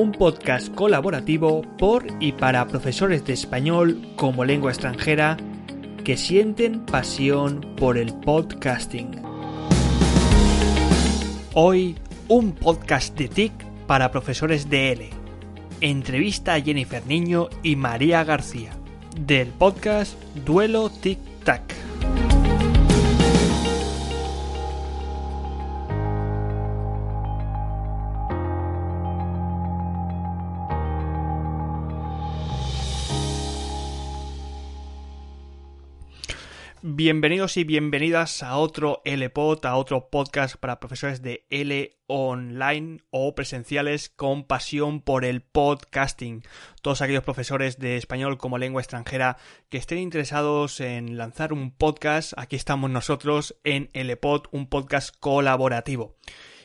un 0.00 0.12
podcast 0.12 0.74
colaborativo 0.74 1.60
por 1.76 2.06
y 2.20 2.32
para 2.32 2.66
profesores 2.66 3.22
de 3.26 3.34
español 3.34 4.00
como 4.16 4.46
lengua 4.46 4.70
extranjera 4.70 5.36
que 6.04 6.16
sienten 6.16 6.86
pasión 6.86 7.74
por 7.76 7.98
el 7.98 8.14
podcasting. 8.14 9.20
Hoy, 11.52 11.96
un 12.28 12.52
podcast 12.52 13.14
de 13.18 13.28
TIC 13.28 13.52
para 13.86 14.10
profesores 14.10 14.70
de 14.70 14.92
L. 14.92 15.10
Entrevista 15.82 16.54
a 16.54 16.60
Jennifer 16.62 17.06
Niño 17.06 17.50
y 17.62 17.76
María 17.76 18.24
García, 18.24 18.70
del 19.20 19.48
podcast 19.48 20.14
Duelo 20.46 20.88
Tic 20.88 21.18
Tac. 21.44 21.79
Bienvenidos 37.02 37.56
y 37.56 37.64
bienvenidas 37.64 38.42
a 38.42 38.58
otro 38.58 39.00
LPod, 39.06 39.64
a 39.64 39.76
otro 39.76 40.10
podcast 40.10 40.56
para 40.56 40.80
profesores 40.80 41.22
de 41.22 41.46
L 41.48 41.96
online 42.08 42.98
o 43.08 43.34
presenciales 43.34 44.10
con 44.10 44.44
pasión 44.44 45.00
por 45.00 45.24
el 45.24 45.40
podcasting. 45.40 46.42
Todos 46.82 47.00
aquellos 47.00 47.24
profesores 47.24 47.78
de 47.78 47.96
español 47.96 48.36
como 48.36 48.58
lengua 48.58 48.82
extranjera 48.82 49.38
que 49.70 49.78
estén 49.78 49.96
interesados 49.96 50.78
en 50.82 51.16
lanzar 51.16 51.54
un 51.54 51.70
podcast, 51.70 52.34
aquí 52.36 52.56
estamos 52.56 52.90
nosotros 52.90 53.56
en 53.64 53.88
LPod, 53.94 54.48
un 54.50 54.68
podcast 54.68 55.16
colaborativo. 55.18 56.18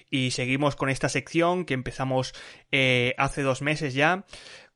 Y 0.10 0.32
seguimos 0.32 0.76
con 0.76 0.90
esta 0.90 1.08
sección 1.08 1.64
que 1.64 1.74
empezamos 1.74 2.34
eh, 2.74 3.16
hace 3.18 3.42
dos 3.42 3.62
meses 3.62 3.94
ya 3.94 4.26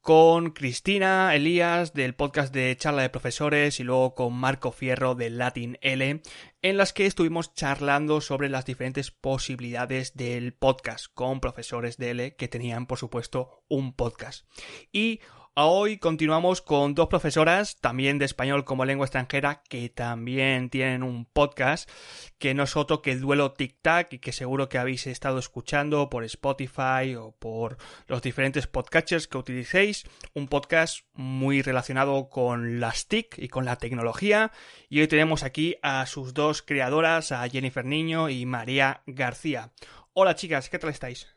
con 0.02 0.52
Cristina 0.52 1.36
Elías 1.36 1.94
del 1.94 2.16
podcast 2.16 2.54
de 2.54 2.76
Charla 2.78 3.02
de 3.02 3.10
Profesores 3.10 3.80
y 3.80 3.84
luego 3.84 4.16
con 4.16 4.34
Marco 4.34 4.72
Fierro 4.72 5.16
del 5.16 5.38
Latin 5.38 5.78
L, 5.82 6.22
en 6.62 6.78
las 6.78 6.94
que 6.94 7.06
estuvimos 7.06 7.54
charlando 7.54 8.22
sobre 8.22 8.50
las 8.50 8.66
diferentes 8.66 9.12
posibilidades 9.12 10.16
del 10.16 10.54
podcast 10.54 11.08
con 11.14 11.40
profesores 11.40 11.98
de 11.98 12.12
L 12.12 12.36
que 12.36 12.48
tenían, 12.48 12.88
por 12.88 12.98
supuesto, 12.98 13.64
un 13.68 13.94
podcast. 13.94 14.46
Y 14.92 15.20
Hoy 15.56 15.98
continuamos 15.98 16.62
con 16.62 16.96
dos 16.96 17.08
profesoras, 17.08 17.82
también 17.82 18.18
de 18.18 18.24
español 18.24 18.64
como 18.64 18.86
lengua 18.86 19.06
extranjera, 19.06 19.62
que 19.68 19.90
también 19.90 20.70
tienen 20.70 21.04
un 21.04 21.26
podcast, 21.26 21.90
que 22.38 22.54
no 22.54 22.64
es 22.64 22.78
otro 22.78 23.02
que 23.02 23.12
el 23.12 23.20
duelo 23.20 23.52
Tic 23.52 23.82
Tac 23.82 24.14
y 24.14 24.20
que 24.20 24.32
seguro 24.32 24.70
que 24.70 24.78
habéis 24.78 25.06
estado 25.08 25.38
escuchando 25.38 26.10
por 26.10 26.24
Spotify 26.24 27.16
o 27.18 27.32
por 27.32 27.78
los 28.08 28.22
diferentes 28.22 28.68
podcatchers 28.68 29.28
que 29.28 29.38
utilicéis. 29.38 30.06
Un 30.34 30.48
podcast 30.48 31.00
muy 31.14 31.62
relacionado 31.62 32.30
con 32.30 32.80
las 32.80 33.08
TIC 33.08 33.40
y 33.40 33.50
con 33.50 33.66
la 33.66 33.76
tecnología. 33.76 34.52
Y 34.88 35.02
hoy 35.02 35.10
tenemos 35.10 35.44
aquí 35.44 35.76
a 35.82 36.06
sus 36.06 36.34
dos 36.34 36.62
creadoras, 36.62 37.34
a 37.34 37.46
Jennifer 37.50 37.84
Niño 37.84 38.30
y 38.30 38.46
María 38.46 39.02
García. 39.08 39.72
Hola 40.14 40.36
chicas, 40.36 40.70
¿qué 40.70 40.80
tal 40.80 40.92
estáis? 40.92 41.28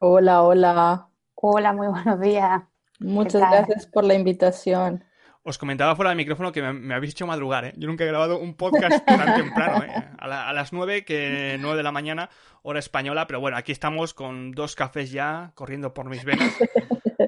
Hola, 0.00 0.42
hola. 0.42 1.08
Hola, 1.34 1.72
muy 1.72 1.86
buenos 1.88 2.20
días. 2.20 2.75
Muchas 3.00 3.42
gracias 3.50 3.86
por 3.86 4.04
la 4.04 4.14
invitación. 4.14 5.04
Os 5.48 5.58
comentaba 5.58 5.94
fuera 5.94 6.10
del 6.10 6.16
micrófono 6.16 6.50
que 6.50 6.60
me, 6.60 6.92
habéis 6.92 7.12
hecho 7.12 7.24
madrugar, 7.24 7.66
¿eh? 7.66 7.72
Yo 7.76 7.86
nunca 7.86 8.02
he 8.02 8.08
grabado 8.08 8.40
un 8.40 8.54
podcast 8.54 9.04
tan 9.06 9.32
temprano, 9.36 9.84
¿eh? 9.84 10.08
A, 10.18 10.52
las 10.52 10.72
nueve, 10.72 11.04
que 11.04 11.56
nueve 11.60 11.76
de 11.76 11.82
la 11.84 11.92
mañana, 11.92 12.30
hora 12.62 12.80
española, 12.80 13.28
pero 13.28 13.38
bueno, 13.38 13.56
aquí 13.56 13.70
estamos 13.70 14.12
con 14.12 14.50
dos 14.50 14.74
cafés 14.74 15.12
ya 15.12 15.52
corriendo 15.54 15.94
por 15.94 16.08
mis 16.08 16.24
venas, 16.24 16.52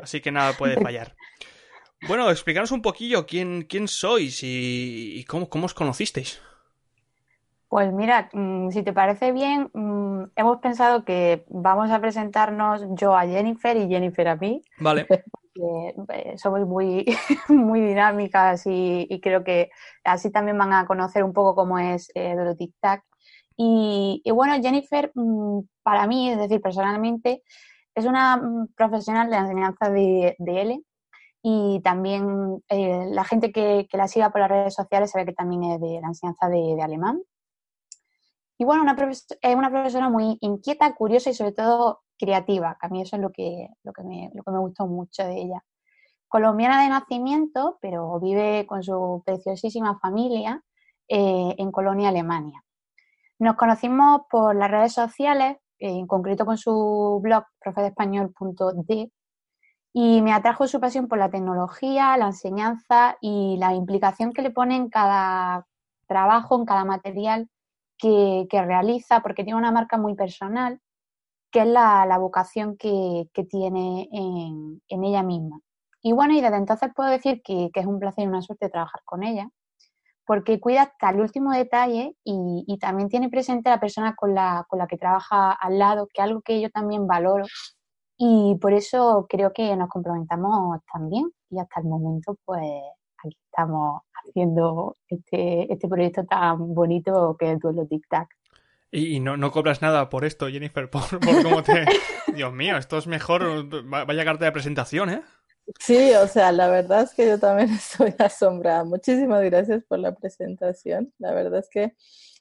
así 0.03 0.21
que 0.21 0.33
nada 0.33 0.55
puede 0.55 0.81
fallar. 0.81 1.15
Bueno, 2.09 2.29
explicaros 2.29 2.73
un 2.73 2.83
poquillo 2.83 3.25
quién, 3.25 3.63
quién 3.63 3.87
sois 3.87 4.41
y, 4.43 5.25
cómo, 5.29 5.49
cómo 5.49 5.67
os 5.67 5.75
conocisteis. 5.75 6.41
Pues 7.69 7.93
mira, 7.93 8.31
mm, 8.33 8.71
si 8.71 8.83
te 8.83 8.93
parece 8.93 9.31
bien, 9.31 9.71
mm, 9.73 10.31
hemos 10.35 10.59
pensado 10.59 11.05
que 11.05 11.45
vamos 11.51 11.91
a 11.91 12.01
presentarnos 12.01 12.83
yo 12.97 13.15
a 13.15 13.27
Jennifer 13.27 13.77
y 13.77 13.89
Jennifer 13.89 14.27
a 14.27 14.35
mí. 14.35 14.63
Vale. 14.79 15.07
Eh, 15.59 16.37
somos 16.39 16.67
muy, 16.67 17.05
muy 17.49 17.81
dinámicas 17.81 18.63
y, 18.67 19.21
creo 19.23 19.45
que 19.45 19.71
así 20.05 20.31
también 20.31 20.59
van 20.59 20.73
a 20.73 20.87
conocer 20.87 21.25
un 21.25 21.33
poco 21.33 21.55
cómo 21.55 21.79
es 21.79 22.11
eh, 22.15 22.37
Tic 22.57 22.75
Tac. 22.81 23.05
Y, 23.57 24.23
bueno, 24.33 24.55
Jennifer, 24.63 25.11
mm, 25.15 25.61
para 25.83 26.07
mí, 26.07 26.31
es 26.31 26.39
decir, 26.39 26.61
personalmente, 26.61 27.43
es 27.95 28.07
una 28.07 28.37
mm, 28.37 28.69
profesional 28.77 29.27
de 29.27 29.33
la 29.33 29.41
enseñanza 29.43 29.91
de, 29.91 30.37
L 30.39 30.81
y 31.43 31.81
también 31.83 32.63
eh, 32.69 33.07
la 33.11 33.25
gente 33.25 33.53
que, 33.53 33.89
la 33.93 34.09
siga 34.09 34.31
por 34.31 34.41
las 34.41 34.51
redes 34.51 34.75
sociales 34.75 35.11
sabe 35.11 35.27
que 35.27 35.33
también 35.33 35.65
es 35.65 35.81
de 35.81 36.01
la 36.01 36.09
enseñanza 36.09 36.49
de, 36.49 36.81
alemán. 36.83 37.21
Y 38.59 38.65
bueno, 38.65 38.83
una 38.83 38.97
una 39.57 39.71
profesora 39.71 40.09
muy 40.09 40.37
inquieta, 40.41 40.95
curiosa 40.95 41.31
y 41.31 41.35
sobre 41.35 41.53
todo 41.53 42.01
creativa, 42.19 42.77
que 42.81 42.87
a 42.87 42.91
mí 42.91 43.03
eso 43.03 43.17
es 43.17 43.23
lo 43.23 43.31
que, 43.31 43.69
lo 43.85 43.93
que, 43.93 44.03
me, 44.03 44.31
lo 44.35 44.43
que 44.43 44.51
me 44.51 44.59
gustó 44.59 44.87
mucho 44.87 45.25
de 45.25 45.41
ella. 45.41 45.65
Colombiana 46.29 46.83
de 46.83 46.91
nacimiento, 46.91 47.79
pero 47.81 48.21
vive 48.21 48.67
con 48.67 48.83
su 48.83 49.23
preciosísima 49.25 49.99
familia 49.99 50.63
eh, 51.09 51.55
en 51.57 51.73
Colonia, 51.73 52.11
Alemania. 52.11 52.63
Nos 53.39 53.57
conocimos 53.57 54.23
por 54.31 54.55
las 54.55 54.71
redes 54.71 54.93
sociales, 54.93 55.57
en 55.79 56.07
concreto 56.07 56.45
con 56.45 56.59
su 56.59 57.21
blog 57.23 57.45
profesespañol.de, 57.61 59.13
y 59.95 60.23
me 60.23 60.33
atrajo 60.33 60.67
su 60.67 60.81
pasión 60.81 61.09
por 61.09 61.19
la 61.19 61.31
tecnología, 61.31 62.17
la 62.19 62.27
enseñanza 62.27 63.17
y 63.21 63.57
la 63.59 63.75
implicación 63.75 64.33
que 64.33 64.43
le 64.43 64.51
pone 64.51 64.77
en 64.77 64.91
cada 64.91 65.67
trabajo, 66.07 66.57
en 66.59 66.67
cada 66.67 66.85
material 66.85 67.49
que, 67.97 68.47
que 68.51 68.63
realiza, 68.63 69.21
porque 69.23 69.45
tiene 69.45 69.59
una 69.59 69.73
marca 69.73 69.97
muy 69.97 70.15
personal 70.15 70.81
que 71.51 71.61
es 71.61 71.67
la, 71.67 72.19
vocación 72.19 72.77
que, 72.77 73.29
tiene 73.51 74.09
en, 74.13 74.81
ella 74.89 75.23
misma. 75.23 75.61
Y 76.03 76.13
bueno, 76.13 76.35
y 76.35 76.41
desde 76.41 76.57
entonces 76.57 76.91
puedo 76.95 77.11
decir 77.11 77.43
que, 77.43 77.71
es 77.73 77.87
un 77.87 77.99
placer 77.99 78.25
y 78.25 78.29
una 78.29 78.43
suerte 78.43 78.69
trabajar 78.69 79.03
con 79.05 79.25
ella, 79.25 79.49
porque 80.27 80.61
cuida 80.61 80.83
hasta 80.83 81.11
el 81.11 81.21
último 81.21 81.53
detalle 81.53 82.17
y, 82.25 82.79
también 82.81 83.09
tiene 83.09 83.31
presente 83.31 83.71
a 83.71 83.75
la 83.75 83.81
persona 83.81 84.15
con 84.15 84.35
la, 84.35 84.67
con 84.69 84.79
la 84.79 84.87
que 84.87 84.99
trabaja 84.99 85.53
al 85.53 85.79
lado, 85.79 86.07
que 86.13 86.21
es 86.23 86.25
algo 86.29 86.43
que 86.43 86.61
yo 86.61 86.71
también 86.71 87.07
valoro. 87.07 87.47
Y 88.19 88.57
por 88.61 88.73
eso 88.73 89.27
creo 89.29 89.53
que 89.53 89.77
nos 89.77 89.89
complementamos 89.89 90.81
también 90.93 91.31
y 91.51 91.59
hasta 91.61 91.81
el 91.81 91.87
momento 91.87 92.37
pues 92.45 92.61
aquí 93.25 93.37
estamos 93.45 94.03
haciendo 94.13 94.97
este, 95.09 95.73
este 95.73 95.89
proyecto 95.89 96.25
tan 96.25 96.75
bonito 96.75 97.37
que 97.39 97.53
es 97.53 97.61
Duelo 97.61 97.87
Tic 97.87 98.07
Tac. 98.09 98.29
Y, 98.91 99.21
no, 99.21 99.37
no, 99.37 99.51
cobras 99.51 99.83
nada 99.83 100.09
por 100.09 100.25
esto, 100.25 100.49
Jennifer, 100.49 100.89
por, 100.91 101.03
cómo 101.43 101.63
te... 101.63 101.85
Dios 102.35 102.53
mío, 102.53 102.77
esto 102.77 102.99
es 102.99 103.07
mejor, 103.07 103.69
vaya 103.87 104.25
carta 104.25 104.45
de 104.45 104.53
presentación, 104.53 105.11
¿eh? 105.11 105.23
Sí, 105.79 106.13
o 106.15 106.27
sea, 106.27 106.51
la 106.53 106.69
verdad 106.69 107.03
es 107.03 107.15
que 107.15 107.27
yo 107.27 107.39
también 107.39 107.71
estoy 107.75 108.15
asombrada. 108.19 108.85
Muchísimas 108.85 109.43
gracias 109.45 109.85
por 109.85 109.99
la 109.99 110.15
presentación. 110.15 111.13
La 111.19 111.33
verdad 111.35 111.61
es 111.61 111.69
que 111.71 111.95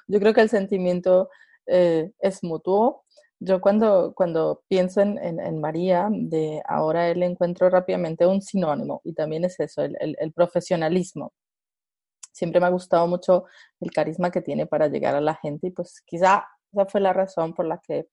yo 0.07 0.19
creo 0.19 0.33
que 0.33 0.41
el 0.41 0.49
sentimiento 0.49 1.29
eh, 1.65 2.11
es 2.19 2.43
mutuo. 2.43 3.03
Yo 3.39 3.61
cuando, 3.61 4.13
cuando 4.15 4.63
pienso 4.67 5.01
en, 5.01 5.19
en, 5.19 5.61
María, 5.61 6.07
de 6.11 6.61
ahora 6.67 7.13
le 7.13 7.25
encuentro 7.25 7.69
rápidamente 7.69 8.25
un 8.25 8.41
sinónimo 8.41 9.01
y 9.03 9.13
también 9.13 9.45
es 9.45 9.59
eso, 9.59 9.83
el, 9.83 9.95
el, 9.99 10.15
el 10.19 10.31
profesionalismo 10.33 11.33
siempre 12.37 12.59
me 12.59 12.67
ha 12.67 12.69
gustado 12.69 13.07
mucho 13.07 13.45
el 13.79 13.91
carisma 13.91 14.29
que 14.29 14.41
tiene 14.41 14.67
para 14.67 14.87
llegar 14.87 15.15
a 15.15 15.21
la 15.21 15.35
gente 15.35 15.67
y 15.67 15.71
pues 15.71 16.01
quizá 16.05 16.45
esa 16.71 16.85
fue 16.85 17.01
la 17.01 17.13
razón 17.13 17.53
por 17.53 17.65
la 17.65 17.79
que 17.79 18.07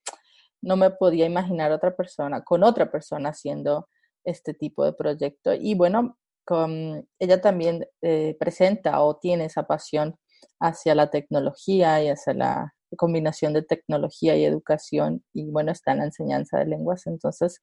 no 0.62 0.76
me 0.76 0.90
podía 0.90 1.26
imaginar 1.26 1.72
otra 1.72 1.94
persona, 1.94 2.42
con 2.42 2.64
otra 2.64 2.90
persona 2.90 3.30
haciendo 3.30 3.88
este 4.24 4.54
tipo 4.54 4.84
de 4.84 4.94
proyecto. 4.94 5.52
Y 5.52 5.74
bueno, 5.74 6.18
con, 6.46 7.06
ella 7.18 7.40
también 7.40 7.86
eh, 8.00 8.36
presenta 8.40 9.02
o 9.02 9.18
tiene 9.18 9.46
esa 9.46 9.64
pasión 9.64 10.16
hacia 10.60 10.94
la 10.94 11.10
tecnología 11.10 12.02
y 12.02 12.08
hacia 12.08 12.32
la 12.32 12.74
combinación 12.96 13.52
de 13.52 13.62
tecnología 13.62 14.36
y 14.36 14.44
educación 14.44 15.24
y 15.34 15.50
bueno, 15.50 15.72
está 15.72 15.92
en 15.92 15.98
la 15.98 16.04
enseñanza 16.04 16.58
de 16.58 16.66
lenguas. 16.66 17.06
Entonces, 17.06 17.60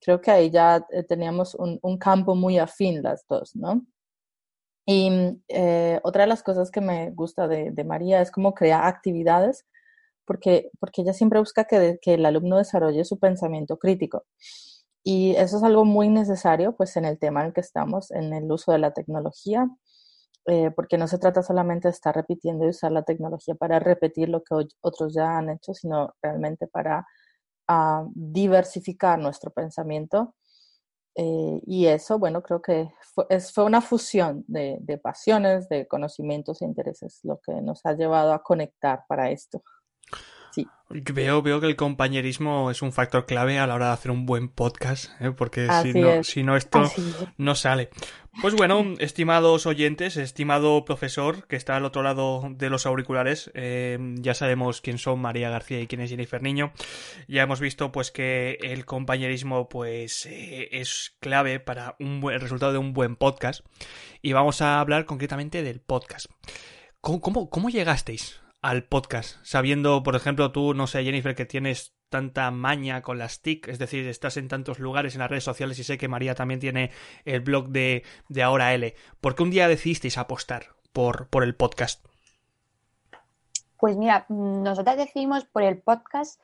creo 0.00 0.20
que 0.20 0.30
ahí 0.30 0.50
ya 0.50 0.84
eh, 0.90 1.04
teníamos 1.04 1.54
un, 1.54 1.98
campo 1.98 2.34
muy 2.34 2.58
afín 2.58 3.02
las 3.02 3.24
dos, 3.28 3.54
¿no? 3.54 3.84
Y 4.86 5.40
eh, 5.48 6.00
otra 6.04 6.24
de 6.24 6.28
las 6.28 6.42
cosas 6.42 6.70
que 6.70 6.80
me 6.80 7.10
gusta 7.12 7.48
de, 7.48 7.84
María 7.84 8.20
es 8.20 8.30
cómo 8.30 8.54
crea 8.54 8.86
actividades, 8.86 9.66
porque, 10.26 10.70
porque 10.80 11.02
ella 11.02 11.12
siempre 11.14 11.38
busca 11.40 11.64
que, 11.64 11.98
que, 12.02 12.14
el 12.14 12.26
alumno 12.26 12.58
desarrolle 12.58 13.04
su 13.04 13.18
pensamiento 13.18 13.78
crítico. 13.78 14.24
Y 15.04 15.36
eso 15.36 15.58
es 15.58 15.62
algo 15.62 15.84
muy 15.84 16.08
necesario 16.08 16.76
pues 16.76 16.96
en 16.96 17.04
el 17.04 17.18
tema 17.18 17.40
en 17.42 17.48
el 17.48 17.52
que 17.54 17.60
estamos, 17.60 18.10
en 18.10 18.32
el 18.32 18.50
uso 18.50 18.72
de 18.72 18.78
la 18.78 18.92
tecnología, 18.92 19.68
eh, 20.46 20.70
porque 20.76 20.98
no 20.98 21.08
se 21.08 21.18
trata 21.18 21.42
solamente 21.42 21.88
de 21.88 21.92
estar 21.92 22.14
repitiendo 22.14 22.66
y 22.66 22.70
usar 22.70 22.92
la 22.92 23.02
tecnología 23.02 23.54
para 23.54 23.78
repetir 23.78 24.28
lo 24.28 24.42
que 24.42 24.54
otros 24.82 25.14
ya 25.14 25.38
han 25.38 25.50
hecho, 25.50 25.72
sino 25.74 26.14
realmente 26.22 26.66
para 26.66 27.06
a 27.68 28.06
diversificar 28.14 29.18
nuestro 29.18 29.50
pensamiento. 29.52 30.34
Eh, 31.16 31.60
y 31.66 31.86
eso, 31.86 32.18
bueno, 32.18 32.42
creo 32.42 32.60
que 32.60 32.90
fue, 33.14 33.26
fue 33.40 33.64
una 33.64 33.80
fusión 33.80 34.44
de, 34.48 34.78
de, 34.80 34.98
pasiones, 34.98 35.68
de 35.68 35.86
conocimientos 35.86 36.60
e 36.60 36.64
intereses, 36.64 37.20
lo 37.22 37.40
que 37.40 37.52
nos 37.62 37.86
ha 37.86 37.92
llevado 37.92 38.32
a 38.32 38.42
conectar 38.42 39.04
para 39.06 39.30
esto. 39.30 39.62
Veo, 40.90 41.42
veo 41.42 41.60
que 41.60 41.66
el 41.66 41.76
compañerismo 41.76 42.70
es 42.70 42.82
un 42.82 42.92
factor 42.92 43.26
clave 43.26 43.58
a 43.58 43.66
la 43.66 43.74
hora 43.74 43.86
de 43.86 43.92
hacer 43.94 44.10
un 44.10 44.26
buen 44.26 44.48
podcast, 44.48 45.10
¿eh? 45.20 45.32
porque 45.32 45.66
si 45.82 45.92
no, 45.98 46.22
si 46.22 46.42
no, 46.42 46.56
esto 46.56 46.84
no 47.36 47.54
sale. 47.54 47.88
Pues 48.40 48.54
bueno, 48.54 48.84
estimados 48.98 49.66
oyentes, 49.66 50.16
estimado 50.16 50.84
profesor 50.84 51.46
que 51.46 51.56
está 51.56 51.76
al 51.76 51.84
otro 51.84 52.02
lado 52.02 52.42
de 52.50 52.68
los 52.68 52.84
auriculares, 52.84 53.50
eh, 53.54 53.98
ya 54.20 54.34
sabemos 54.34 54.80
quién 54.80 54.98
son 54.98 55.20
María 55.20 55.50
García 55.50 55.80
y 55.80 55.86
quién 55.86 56.00
es 56.00 56.10
Jennifer 56.10 56.42
Niño. 56.42 56.72
Ya 57.28 57.42
hemos 57.42 57.60
visto 57.60 57.90
pues 57.90 58.10
que 58.10 58.58
el 58.60 58.84
compañerismo 58.84 59.68
pues 59.68 60.26
eh, 60.26 60.68
es 60.72 61.16
clave 61.18 61.60
para 61.60 61.96
un 61.98 62.20
buen, 62.20 62.34
el 62.34 62.40
resultado 62.40 62.72
de 62.72 62.78
un 62.78 62.92
buen 62.92 63.16
podcast. 63.16 63.64
Y 64.20 64.32
vamos 64.32 64.60
a 64.62 64.80
hablar 64.80 65.06
concretamente 65.06 65.62
del 65.62 65.80
podcast. 65.80 66.26
¿Cómo, 67.00 67.20
cómo, 67.20 67.50
cómo 67.50 67.68
llegasteis 67.70 68.43
al 68.64 68.84
podcast, 68.84 69.36
sabiendo, 69.42 70.02
por 70.02 70.16
ejemplo, 70.16 70.50
tú, 70.50 70.72
no 70.72 70.86
sé, 70.86 71.04
Jennifer, 71.04 71.34
que 71.34 71.44
tienes 71.44 71.94
tanta 72.08 72.50
maña 72.50 73.02
con 73.02 73.18
las 73.18 73.42
TIC, 73.42 73.68
es 73.68 73.78
decir, 73.78 74.08
estás 74.08 74.38
en 74.38 74.48
tantos 74.48 74.78
lugares 74.78 75.14
en 75.14 75.20
las 75.20 75.28
redes 75.28 75.44
sociales 75.44 75.78
y 75.78 75.84
sé 75.84 75.98
que 75.98 76.08
María 76.08 76.34
también 76.34 76.60
tiene 76.60 76.90
el 77.26 77.40
blog 77.40 77.68
de, 77.68 78.04
de 78.30 78.42
Ahora 78.42 78.72
L. 78.72 78.94
¿Por 79.20 79.34
qué 79.34 79.42
un 79.42 79.50
día 79.50 79.68
decidisteis 79.68 80.16
apostar 80.16 80.68
por, 80.94 81.28
por 81.28 81.44
el 81.44 81.54
podcast? 81.54 82.06
Pues 83.76 83.98
mira, 83.98 84.24
nosotras 84.30 84.96
decidimos 84.96 85.44
por 85.44 85.62
el 85.62 85.82
podcast 85.82 86.40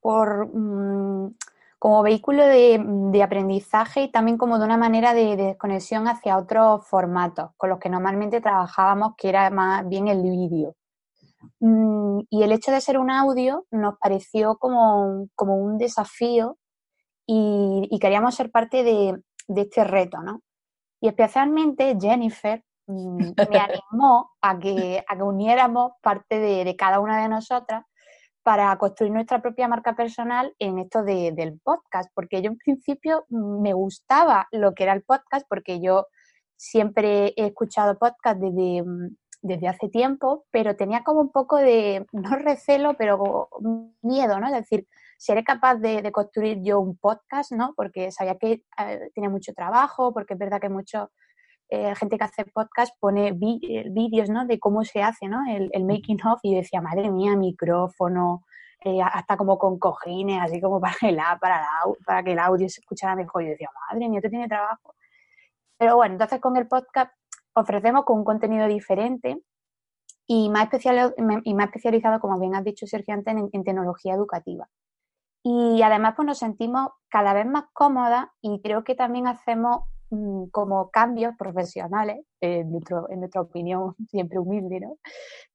por 0.00 0.48
mm, 0.52 1.36
como 1.78 2.02
vehículo 2.02 2.46
de, 2.46 3.22
aprendizaje 3.22 4.02
y 4.02 4.10
también 4.10 4.38
como 4.38 4.58
de 4.58 4.64
una 4.64 4.76
manera 4.76 5.14
de, 5.14 5.36
de, 5.36 5.44
desconexión 5.44 6.08
hacia 6.08 6.36
otros 6.36 6.84
formatos 6.88 7.52
con 7.56 7.70
los 7.70 7.78
que 7.78 7.90
normalmente 7.90 8.40
trabajábamos, 8.40 9.14
que 9.16 9.28
era 9.28 9.50
más 9.50 9.88
bien 9.88 10.08
el 10.08 10.20
vídeo. 10.20 10.74
Mm, 11.60 12.20
y 12.30 12.42
el 12.42 12.52
hecho 12.52 12.70
de 12.72 12.80
ser 12.80 12.98
un 12.98 13.10
audio 13.10 13.66
nos 13.70 13.98
pareció 13.98 14.56
como, 14.58 15.28
como 15.34 15.56
un 15.56 15.78
desafío 15.78 16.58
y, 17.26 17.98
queríamos 18.00 18.34
ser 18.34 18.50
parte 18.50 18.82
de, 18.82 19.22
este 19.48 19.84
reto, 19.84 20.20
¿no? 20.22 20.42
Y 21.00 21.08
especialmente 21.08 21.96
Jennifer 22.00 22.64
mm, 22.86 23.18
me 23.50 23.58
animó 23.58 24.30
a 24.40 24.58
que, 24.58 25.04
a 25.06 25.16
que 25.16 25.22
uniéramos 25.22 25.92
parte 26.02 26.38
de, 26.38 26.76
cada 26.76 27.00
una 27.00 27.22
de 27.22 27.28
nosotras 27.28 27.84
para 28.42 28.76
construir 28.78 29.12
nuestra 29.12 29.42
propia 29.42 29.68
marca 29.68 29.94
personal 29.94 30.54
en 30.58 30.78
esto 30.78 31.02
del 31.02 31.60
podcast, 31.62 32.10
porque 32.14 32.42
yo 32.42 32.50
en 32.50 32.56
principio 32.58 33.24
mm, 33.28 33.62
me 33.62 33.72
gustaba 33.74 34.48
lo 34.50 34.74
que 34.74 34.84
era 34.84 34.92
el 34.92 35.02
podcast, 35.02 35.46
porque 35.48 35.80
yo 35.80 36.06
siempre 36.56 37.32
he 37.36 37.46
escuchado 37.46 37.98
podcast 37.98 38.38
desde, 38.40 38.82
desde 39.42 39.68
hace 39.68 39.88
tiempo, 39.88 40.44
pero 40.50 40.76
tenía 40.76 41.02
como 41.02 41.20
un 41.20 41.30
poco 41.30 41.56
de, 41.56 42.06
no 42.12 42.36
recelo, 42.36 42.94
pero 42.94 43.48
miedo, 44.02 44.38
¿no? 44.38 44.46
Es 44.48 44.52
decir, 44.52 44.86
¿seré 45.18 45.44
capaz 45.44 45.76
de, 45.76 46.10
construir 46.12 46.58
yo 46.62 46.80
un 46.80 46.96
podcast, 46.96 47.52
¿no? 47.52 47.72
Porque 47.76 48.10
sabía 48.12 48.36
que 48.36 48.64
eh, 48.78 49.10
tenía 49.14 49.30
mucho 49.30 49.52
trabajo, 49.54 50.12
porque 50.12 50.34
es 50.34 50.38
verdad 50.38 50.60
que 50.60 50.68
mucha 50.68 51.08
eh, 51.68 51.94
gente 51.94 52.18
que 52.18 52.24
hace 52.24 52.44
podcast 52.46 52.94
pone 53.00 53.28
eh, 53.28 53.84
vídeos, 53.90 54.28
¿no? 54.28 54.46
De 54.46 54.58
cómo 54.58 54.84
se 54.84 55.02
hace, 55.02 55.28
¿no? 55.28 55.40
El, 55.48 55.84
making 55.84 56.18
of 56.26 56.40
y 56.42 56.54
decía, 56.54 56.80
madre 56.80 57.10
mía, 57.10 57.36
micrófono, 57.36 58.44
hasta 59.12 59.36
como 59.36 59.58
con 59.58 59.78
cojines, 59.78 60.40
así 60.42 60.60
como 60.60 60.80
para, 60.80 60.94
el, 61.02 61.18
para, 61.40 61.66
para 62.06 62.22
que 62.22 62.32
el 62.32 62.38
audio 62.38 62.68
se 62.68 62.80
escuchara 62.80 63.14
mejor. 63.16 63.42
Yo 63.44 63.50
decía, 63.50 63.68
madre 63.90 64.08
mía, 64.08 64.18
esto 64.18 64.30
tiene 64.30 64.48
trabajo. 64.48 64.94
Pero 65.78 65.96
bueno, 65.96 66.14
entonces 66.14 66.40
con 66.40 66.56
el 66.56 66.68
podcast 66.68 67.10
ofrecemos 67.54 68.04
con 68.04 68.18
un 68.18 68.24
contenido 68.24 68.66
diferente 68.68 69.40
y 70.26 70.48
más, 70.48 70.64
especial, 70.64 71.12
y 71.42 71.54
más 71.54 71.66
especializado, 71.66 72.20
como 72.20 72.38
bien 72.38 72.54
has 72.54 72.62
dicho, 72.62 72.86
Sergio, 72.86 73.14
antes, 73.14 73.34
en, 73.52 73.64
tecnología 73.64 74.14
educativa. 74.14 74.68
Y 75.42 75.82
además 75.82 76.14
pues 76.14 76.26
nos 76.26 76.38
sentimos 76.38 76.90
cada 77.08 77.32
vez 77.32 77.46
más 77.46 77.64
cómodas 77.72 78.28
y 78.40 78.60
creo 78.60 78.84
que 78.84 78.94
también 78.94 79.26
hacemos 79.26 79.86
mm, 80.10 80.44
como 80.52 80.90
cambios 80.90 81.34
profesionales, 81.36 82.24
en, 82.40 82.70
nuestra 82.70 83.40
opinión 83.40 83.96
siempre 84.08 84.38
humilde, 84.38 84.80
¿no? 84.80 84.98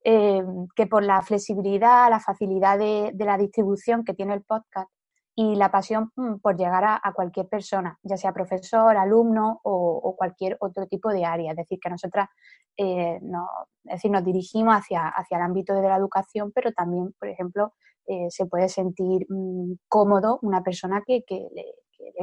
Eh, 0.03 0.43
que 0.75 0.87
por 0.87 1.03
la 1.03 1.21
flexibilidad, 1.21 2.09
la 2.09 2.19
facilidad 2.19 2.77
de, 2.77 3.13
la 3.17 3.37
distribución 3.37 4.03
que 4.03 4.13
tiene 4.13 4.33
el 4.33 4.43
podcast 4.43 4.89
y 5.35 5.55
la 5.55 5.69
pasión 5.69 6.11
mm, 6.15 6.35
por 6.35 6.55
llegar 6.55 6.83
a, 6.85 7.13
cualquier 7.13 7.47
persona, 7.47 7.99
ya 8.03 8.15
sea 8.15 8.31
profesor, 8.31 8.95
alumno 8.95 9.59
o, 9.63 10.15
cualquier 10.17 10.57
otro 10.61 10.87
tipo 10.87 11.09
de 11.11 11.25
área. 11.25 11.51
Es 11.51 11.57
decir, 11.57 11.77
que 11.79 11.89
nosotras 11.89 12.29
eh, 12.77 13.19
no, 13.21 13.47
decir, 13.83 14.11
nos 14.11 14.23
dirigimos 14.23 14.75
hacia, 14.75 15.09
hacia 15.09 15.37
el 15.37 15.43
ámbito 15.43 15.73
de 15.73 15.89
la 15.89 15.97
educación, 15.97 16.53
pero 16.53 16.71
también, 16.71 17.13
por 17.19 17.27
ejemplo, 17.27 17.73
eh, 18.07 18.27
se 18.29 18.45
puede 18.45 18.69
sentir 18.69 19.25
mm, 19.29 19.73
cómodo 19.89 20.39
una 20.41 20.63
persona 20.63 21.03
que, 21.05 21.23
le, 21.29 21.65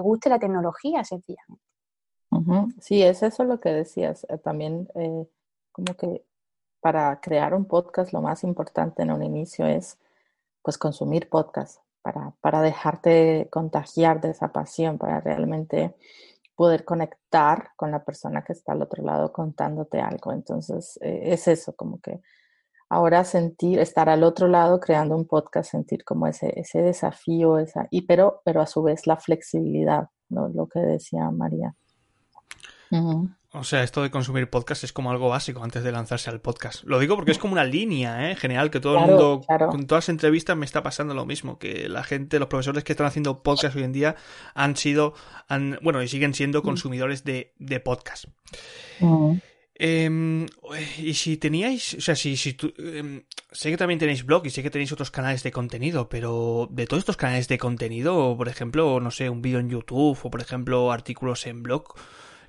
guste 0.03 0.31
la 0.31 0.39
tecnología, 0.39 1.05
sencillamente. 1.05 1.65
Sí, 2.81 3.03
es 3.03 3.23
eso 3.23 3.45
lo 3.45 3.61
que 3.61 3.71
decías. 3.71 4.25
Eh, 4.31 4.39
también 4.39 4.89
como 5.71 5.95
que 5.99 6.25
para 6.81 7.21
crear 7.21 7.53
un 7.53 7.67
podcast 7.67 8.13
lo 8.13 8.23
más 8.23 8.43
importante 8.43 9.03
en 9.03 9.13
un 9.13 9.23
inicio 9.23 9.67
es 9.67 9.99
pues 10.63 10.79
consumir 10.79 11.29
podcast 11.29 11.83
para, 12.03 12.33
para 12.41 12.61
dejarte 12.63 13.49
contagiar 13.51 14.21
de 14.21 14.31
esa 14.31 14.49
pasión, 14.53 14.99
para 14.99 15.21
realmente 15.21 15.95
poder 16.55 16.85
conectar 16.85 17.71
con 17.77 17.91
la 17.91 18.05
persona 18.05 18.45
que 18.45 18.53
está 18.53 18.73
al 18.73 18.83
otro 18.83 19.03
lado 19.03 19.33
contándote 19.33 20.01
algo. 20.01 20.33
Entonces, 20.33 20.99
eh, 21.03 21.33
es 21.33 21.49
eso, 21.49 21.75
como 21.75 22.01
que 22.01 22.21
ahora 22.89 23.25
sentir, 23.25 23.79
estar 23.79 24.09
al 24.09 24.23
otro 24.23 24.49
lado 24.49 24.79
creando 24.79 25.17
un 25.17 25.27
podcast, 25.27 25.71
sentir 25.71 26.05
como 26.05 26.27
ese, 26.27 26.53
ese 26.61 26.83
desafío, 26.83 27.59
esa, 27.59 27.89
y 27.91 28.03
pero, 28.03 28.43
pero 28.45 28.61
a 28.61 28.67
su 28.67 28.83
vez 28.83 29.07
la 29.07 29.17
flexibilidad, 29.17 30.09
¿no? 30.29 30.49
lo 30.49 30.67
que 30.67 30.81
decía 30.81 31.31
María. 31.31 31.75
O 33.55 33.65
sea, 33.65 33.83
esto 33.83 34.03
de 34.03 34.11
consumir 34.11 34.49
podcast 34.49 34.83
es 34.83 34.95
como 34.95 35.11
algo 35.11 35.29
básico 35.29 35.63
antes 35.63 35.85
de 35.85 35.93
lanzarse 35.93 36.31
al 36.31 36.41
podcast. 36.41 36.85
Lo 36.85 36.99
digo 36.99 37.17
porque 37.17 37.33
es 37.33 37.39
como 37.39 37.53
una 37.53 37.65
línea, 37.65 38.31
¿eh? 38.31 38.37
General, 38.37 38.71
que 38.71 38.81
todo 38.81 38.99
el 38.99 39.07
mundo, 39.07 39.43
con 39.71 39.87
todas 39.87 40.05
las 40.05 40.09
entrevistas 40.09 40.57
me 40.57 40.65
está 40.65 40.83
pasando 40.83 41.13
lo 41.13 41.27
mismo, 41.27 41.59
que 41.59 41.87
la 41.89 42.03
gente, 42.03 42.39
los 42.39 42.49
profesores 42.49 42.83
que 42.83 42.95
están 42.95 43.07
haciendo 43.07 43.43
podcast 43.43 43.77
hoy 43.77 43.83
en 43.83 43.93
día 43.93 44.17
han 44.55 44.75
sido, 44.77 45.13
han, 45.49 45.79
bueno, 45.83 46.03
y 46.03 46.09
siguen 46.09 46.33
siendo 46.33 46.61
mm. 46.61 46.63
consumidores 46.63 47.25
de, 47.25 47.53
de 47.59 47.79
podcast. 47.79 48.25
Mm. 49.01 49.35
Em, 49.75 50.47
y 50.99 51.13
si 51.13 51.37
teníais, 51.37 51.95
o 51.95 52.01
sea, 52.01 52.15
si, 52.15 52.37
si 52.37 52.57
em, 52.79 53.25
sé 53.51 53.71
que 53.71 53.77
también 53.77 53.99
tenéis 53.99 54.25
blog 54.25 54.47
y 54.47 54.51
sé 54.51 54.63
que 54.63 54.71
tenéis 54.71 54.93
otros 54.93 55.11
canales 55.11 55.43
de 55.43 55.51
contenido, 55.51 56.09
pero 56.09 56.69
de 56.71 56.87
todos 56.87 57.01
estos 57.01 57.17
canales 57.19 57.49
de 57.49 57.59
contenido, 57.59 58.35
por 58.37 58.49
ejemplo, 58.49 58.99
no 59.01 59.11
sé, 59.11 59.29
un 59.29 59.43
vídeo 59.43 59.59
en 59.59 59.69
YouTube 59.69 60.19
o 60.23 60.31
por 60.31 60.41
ejemplo 60.41 60.93
artículos 60.93 61.47
en 61.47 61.63
blog, 61.63 61.95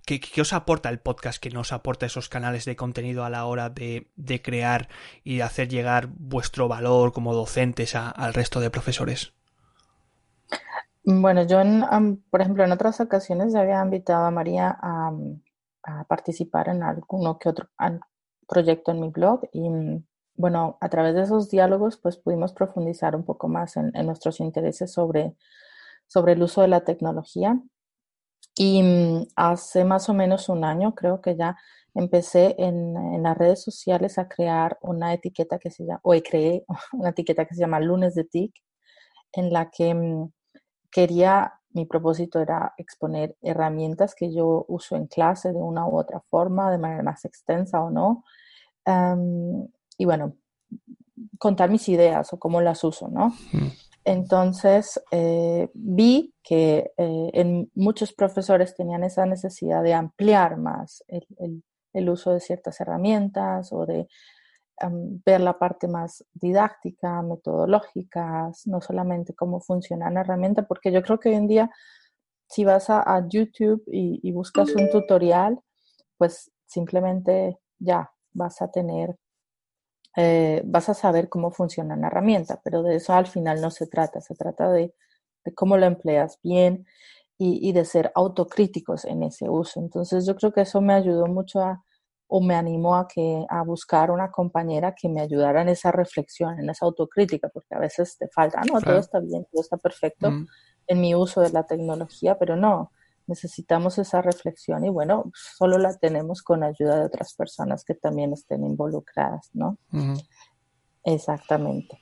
¿Qué, 0.06 0.20
os 0.42 0.52
aporta 0.52 0.90
el 0.90 1.00
podcast 1.00 1.42
que 1.42 1.50
nos 1.50 1.72
aporta 1.72 2.06
esos 2.06 2.28
canales 2.28 2.66
de 2.66 2.76
contenido 2.76 3.24
a 3.24 3.30
la 3.30 3.46
hora 3.46 3.70
de, 3.70 4.12
crear 4.44 4.90
y 5.24 5.38
de 5.38 5.44
hacer 5.44 5.70
llegar 5.70 6.08
vuestro 6.08 6.68
valor 6.68 7.14
como 7.14 7.34
docentes 7.34 7.96
al 7.96 8.34
resto 8.34 8.60
de 8.60 8.70
profesores? 8.70 9.34
Bueno, 11.06 11.44
yo, 11.44 11.62
por 12.30 12.42
ejemplo, 12.42 12.66
en 12.66 12.74
otras 12.74 13.00
ocasiones 13.00 13.54
ya 13.54 13.62
había 13.62 13.82
invitado 13.82 14.26
a 14.26 14.32
María 14.32 14.78
a, 14.82 15.12
participar 16.08 16.70
en 16.70 16.82
alguno 16.82 17.38
que 17.38 17.50
otro 17.50 17.70
proyecto 18.48 18.92
en 18.92 19.02
mi 19.02 19.10
blog 19.10 19.42
y, 19.52 19.70
bueno, 20.36 20.78
a 20.82 20.90
través 20.90 21.16
de 21.16 21.24
esos 21.24 21.50
diálogos, 21.50 21.98
pues 21.98 22.18
pudimos 22.18 22.54
profundizar 22.54 23.16
un 23.16 23.24
poco 23.24 23.48
más 23.48 23.78
en, 23.78 23.92
nuestros 24.06 24.42
intereses 24.42 24.92
sobre, 24.92 25.36
sobre 26.08 26.34
el 26.34 26.44
uso 26.44 26.62
de 26.62 26.70
la 26.70 26.86
tecnología 26.86 27.62
y 28.56 28.84
mm, 28.84 29.28
hace 29.36 29.86
más 29.86 30.10
o 30.10 30.14
menos 30.14 30.50
un 30.50 30.64
año 30.64 30.94
creo 30.96 31.22
que 31.22 31.36
ya 31.36 31.58
empecé 31.96 32.56
en, 32.58 33.24
las 33.24 33.38
redes 33.38 33.64
sociales 33.64 34.18
a 34.18 34.28
crear 34.28 34.78
una 34.82 35.14
etiqueta 35.14 35.60
que 35.60 35.72
se 35.72 35.86
llama, 35.86 36.02
o 36.04 36.12
creé 36.12 36.66
una 36.94 37.10
etiqueta 37.10 37.46
que 37.46 37.56
se 37.56 37.62
llama 37.62 37.80
Lunes 37.80 38.16
de 38.16 38.24
TIC, 38.26 38.54
en 39.34 39.52
la 39.54 39.70
que 39.70 39.94
mm, 39.94 40.32
quería, 40.92 41.54
mi 41.72 41.86
propósito 41.86 42.40
era 42.40 42.74
exponer 42.78 43.36
herramientas 43.42 44.16
que 44.16 44.34
yo 44.34 44.66
uso 44.68 44.96
en 44.96 45.08
clase 45.08 45.52
de 45.52 45.60
una 45.60 45.88
u 45.88 45.98
otra 45.98 46.22
forma, 46.30 46.72
de 46.72 46.78
manera 46.78 47.04
más 47.04 47.26
extensa 47.26 47.82
o 47.82 47.90
no. 47.90 48.24
y 49.98 50.06
bueno, 50.06 50.36
contar 51.40 51.70
mis 51.70 51.88
ideas 51.90 52.34
o 52.34 52.40
cómo 52.40 52.62
las 52.62 52.84
uso, 52.84 53.08
¿no? 53.10 53.34
Entonces 54.06 55.02
eh, 55.12 55.70
vi 55.74 56.34
que 56.44 56.92
eh, 56.98 57.30
en 57.34 57.72
muchos 57.74 58.14
profesores 58.14 58.76
tenían 58.76 59.04
esa 59.04 59.26
necesidad 59.26 59.82
de 59.82 59.94
ampliar 59.94 60.58
más 60.58 61.04
el, 61.08 62.10
uso 62.10 62.32
de 62.32 62.40
ciertas 62.40 62.82
herramientas 62.82 63.72
o 63.72 63.86
de 63.86 64.08
ver 65.26 65.40
la 65.40 65.58
parte 65.58 65.88
más 65.88 66.26
didáctica, 66.34 67.22
metodológica, 67.22 68.52
no 68.66 68.82
solamente 68.82 69.34
cómo 69.34 69.62
funciona 69.62 70.10
la 70.10 70.22
herramienta, 70.22 70.64
porque 70.64 70.92
yo 70.92 71.02
creo 71.02 71.20
que 71.20 71.30
hoy 71.30 71.36
en 71.36 71.48
día 71.48 71.72
si 72.54 72.66
vas 72.66 72.90
a, 72.90 73.26
YouTube 73.28 73.84
y, 73.88 74.32
buscas 74.32 74.76
un 74.76 74.90
tutorial, 74.92 75.60
pues 76.18 76.52
simplemente 76.68 77.58
ya 77.80 78.12
vas 78.32 78.62
a 78.62 78.70
tener, 78.70 79.16
eh, 80.16 80.62
vas 80.66 80.90
a 80.90 80.94
saber 80.94 81.28
cómo 81.30 81.52
funciona 81.52 81.96
la 81.96 82.08
herramienta, 82.08 82.62
pero 82.64 82.84
de 82.84 82.96
eso 82.96 83.14
al 83.14 83.28
final 83.28 83.62
no 83.62 83.72
se 83.72 83.88
trata, 83.88 84.22
se 84.22 84.36
trata 84.36 84.72
de, 84.72 84.94
cómo 85.56 85.78
lo 85.78 85.86
empleas 85.86 86.40
bien 86.44 86.86
y, 87.38 87.74
de 87.74 87.84
ser 87.84 88.12
autocríticos 88.16 89.04
en 89.04 89.24
ese 89.24 89.50
uso. 89.50 89.82
Entonces 89.82 90.26
yo 90.26 90.36
creo 90.36 90.54
que 90.54 90.62
eso 90.62 90.80
me 90.80 90.94
ayudó 90.94 91.26
mucho 91.28 91.60
a, 91.60 91.84
o 92.28 92.40
me 92.40 92.56
animó 92.56 92.96
a, 92.96 93.08
que, 93.08 93.46
a 93.50 93.64
buscar 93.64 94.12
una 94.12 94.32
compañera 94.32 94.96
que 94.96 95.10
me 95.10 95.20
ayudara 95.20 95.62
en 95.62 95.70
esa 95.70 95.92
reflexión, 95.92 96.58
en 96.58 96.70
esa 96.70 96.86
autocrítica, 96.86 97.50
porque 97.50 97.76
a 97.76 97.80
veces 97.80 98.18
te 98.18 98.30
falta, 98.30 98.62
no, 98.72 98.80
todo 98.80 99.00
está 99.00 99.20
bien, 99.20 99.46
todo 99.52 99.62
está 99.62 99.76
perfecto 99.76 100.32
mm. 100.32 100.48
en 100.88 101.02
mi 101.02 101.16
uso 101.16 101.42
de 101.42 101.50
la 101.50 101.66
tecnología, 101.66 102.38
pero 102.40 102.56
no, 102.56 102.92
necesitamos 103.28 103.98
esa 103.98 104.22
reflexión 104.22 104.86
y 104.86 104.90
bueno, 104.90 105.32
solo 105.34 105.78
la 105.78 105.96
tenemos 105.98 106.42
con 106.42 106.64
ayuda 106.64 106.98
de 106.98 107.06
otras 107.06 107.34
personas 107.34 107.84
que 107.84 107.96
también 107.96 108.34
estén 108.34 108.64
involucradas, 108.64 109.50
¿no? 109.54 109.78
Exactamente. 111.04 112.00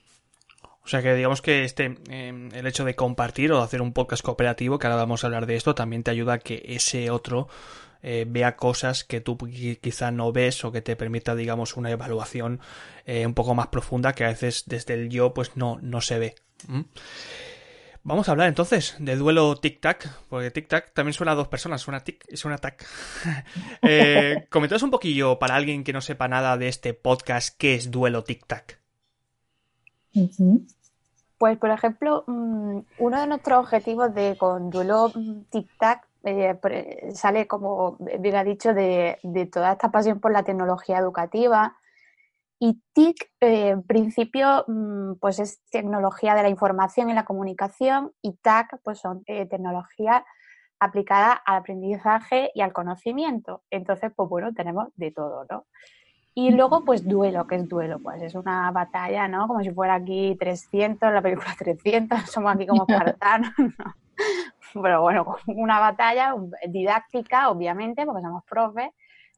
O 0.84 0.88
sea 0.88 1.02
que 1.02 1.14
digamos 1.14 1.42
que 1.42 1.64
este 1.64 1.98
em, 2.10 2.50
el 2.54 2.66
hecho 2.66 2.86
de 2.86 2.96
compartir 2.96 3.52
o 3.52 3.62
hacer 3.62 3.82
un 3.82 3.94
podcast 3.94 4.24
cooperativo, 4.24 4.80
que 4.80 4.88
ahora 4.88 4.98
vamos 4.98 5.24
a 5.24 5.28
hablar 5.28 5.46
de 5.46 5.56
esto, 5.56 5.76
también 5.76 6.04
te 6.04 6.12
ayuda 6.12 6.34
a 6.34 6.40
que 6.40 6.64
ese 6.66 7.12
otro 7.12 7.48
eh, 8.02 8.26
vea 8.28 8.56
cosas 8.56 9.04
que 9.04 9.22
tú 9.22 9.38
quizá 9.38 10.10
no 10.12 10.32
ves 10.32 10.66
o 10.66 10.72
que 10.72 10.82
te 10.82 10.96
permita, 10.96 11.36
digamos, 11.36 11.78
una 11.78 11.92
evaluación 11.92 12.60
eh, 13.06 13.28
un 13.28 13.36
poco 13.36 13.54
más 13.54 13.68
profunda 13.68 14.14
que 14.14 14.26
a 14.26 14.30
veces 14.30 14.64
desde 14.66 14.96
el 14.96 15.10
yo 15.10 15.34
pues 15.34 15.56
no, 15.56 15.78
no 15.82 16.02
se 16.02 16.18
ve. 16.18 16.36
Vamos 18.04 18.28
a 18.28 18.32
hablar 18.32 18.48
entonces 18.48 18.96
de 19.00 19.16
duelo 19.16 19.56
tic-tac, 19.56 20.10
porque 20.28 20.52
tic-tac 20.52 20.92
también 20.94 21.14
suena 21.14 21.34
a 21.34 21.36
dos 21.36 21.48
personas, 21.48 21.82
suena 21.82 22.04
tic 22.04 22.26
y 22.30 22.38
suena 22.38 22.58
tac. 22.58 22.84
eh, 23.84 24.48
un 24.82 24.92
poquillo 24.92 25.38
para 25.38 25.56
alguien 25.56 25.84
que 25.84 25.94
no 25.94 26.02
sepa 26.02 26.28
nada 26.28 26.58
de 26.58 26.68
este 26.68 26.96
podcast, 26.96 27.56
¿qué 27.58 27.76
es 27.76 27.92
duelo 27.92 28.24
tic-tac? 28.24 28.80
Pues, 31.38 31.58
por 31.58 31.70
ejemplo, 31.70 32.24
mm, 32.28 32.80
uno 33.00 33.20
de 33.22 33.28
nuestros 33.28 33.60
objetivos 33.60 34.14
de 34.16 34.36
con 34.38 34.70
duelo 34.70 35.12
mm, 35.14 35.42
tic-tac 35.52 36.08
eh, 36.24 37.12
sale, 37.14 37.48
como 37.48 37.98
bien 38.00 38.36
ha 38.36 38.44
dicho, 38.44 38.74
de, 38.74 39.18
toda 39.52 39.74
esta 39.74 39.92
pasión 39.92 40.20
por 40.20 40.32
la 40.32 40.44
tecnología 40.44 40.98
educativa. 40.98 41.76
Y 42.64 42.80
TIC, 42.94 43.24
eh, 43.40 43.70
en 43.70 43.82
principio, 43.82 44.66
mm, 44.68 45.14
pues 45.20 45.40
es 45.40 45.64
tecnología 45.72 46.36
de 46.36 46.44
la 46.44 46.50
información 46.50 47.10
y 47.10 47.14
la 47.16 47.26
comunicación 47.26 48.12
y 48.22 48.34
TAC, 48.34 48.80
pues 48.84 49.00
son 49.00 49.24
eh, 49.26 49.48
tecnología 49.48 50.24
aplicada 50.80 51.34
al 51.34 51.58
aprendizaje 51.58 52.52
y 52.54 52.62
al 52.62 52.72
conocimiento. 52.72 53.64
Entonces, 53.72 54.12
pues 54.16 54.30
bueno, 54.30 54.54
tenemos 54.54 54.90
de 54.96 55.10
todo, 55.10 55.48
¿no? 55.50 55.66
Y 56.36 56.52
luego, 56.52 56.86
pues 56.86 57.04
duelo, 57.08 57.48
¿qué 57.48 57.56
es 57.56 57.68
duelo? 57.68 57.98
Pues 57.98 58.22
es 58.22 58.36
una 58.36 58.70
batalla, 58.70 59.28
¿no? 59.28 59.48
Como 59.48 59.62
si 59.64 59.72
fuera 59.72 59.96
aquí 59.96 60.38
300, 60.40 61.12
la 61.12 61.22
película 61.24 61.56
300, 61.58 62.20
somos 62.30 62.54
aquí 62.54 62.68
como 62.68 62.86
espartanos, 62.88 63.54
¿no? 63.58 63.96
pero 64.84 65.02
bueno, 65.02 65.36
una 65.48 65.80
batalla 65.80 66.36
didáctica, 66.70 67.50
obviamente, 67.50 68.06
porque 68.06 68.22
somos 68.22 68.44
profes, 68.46 68.92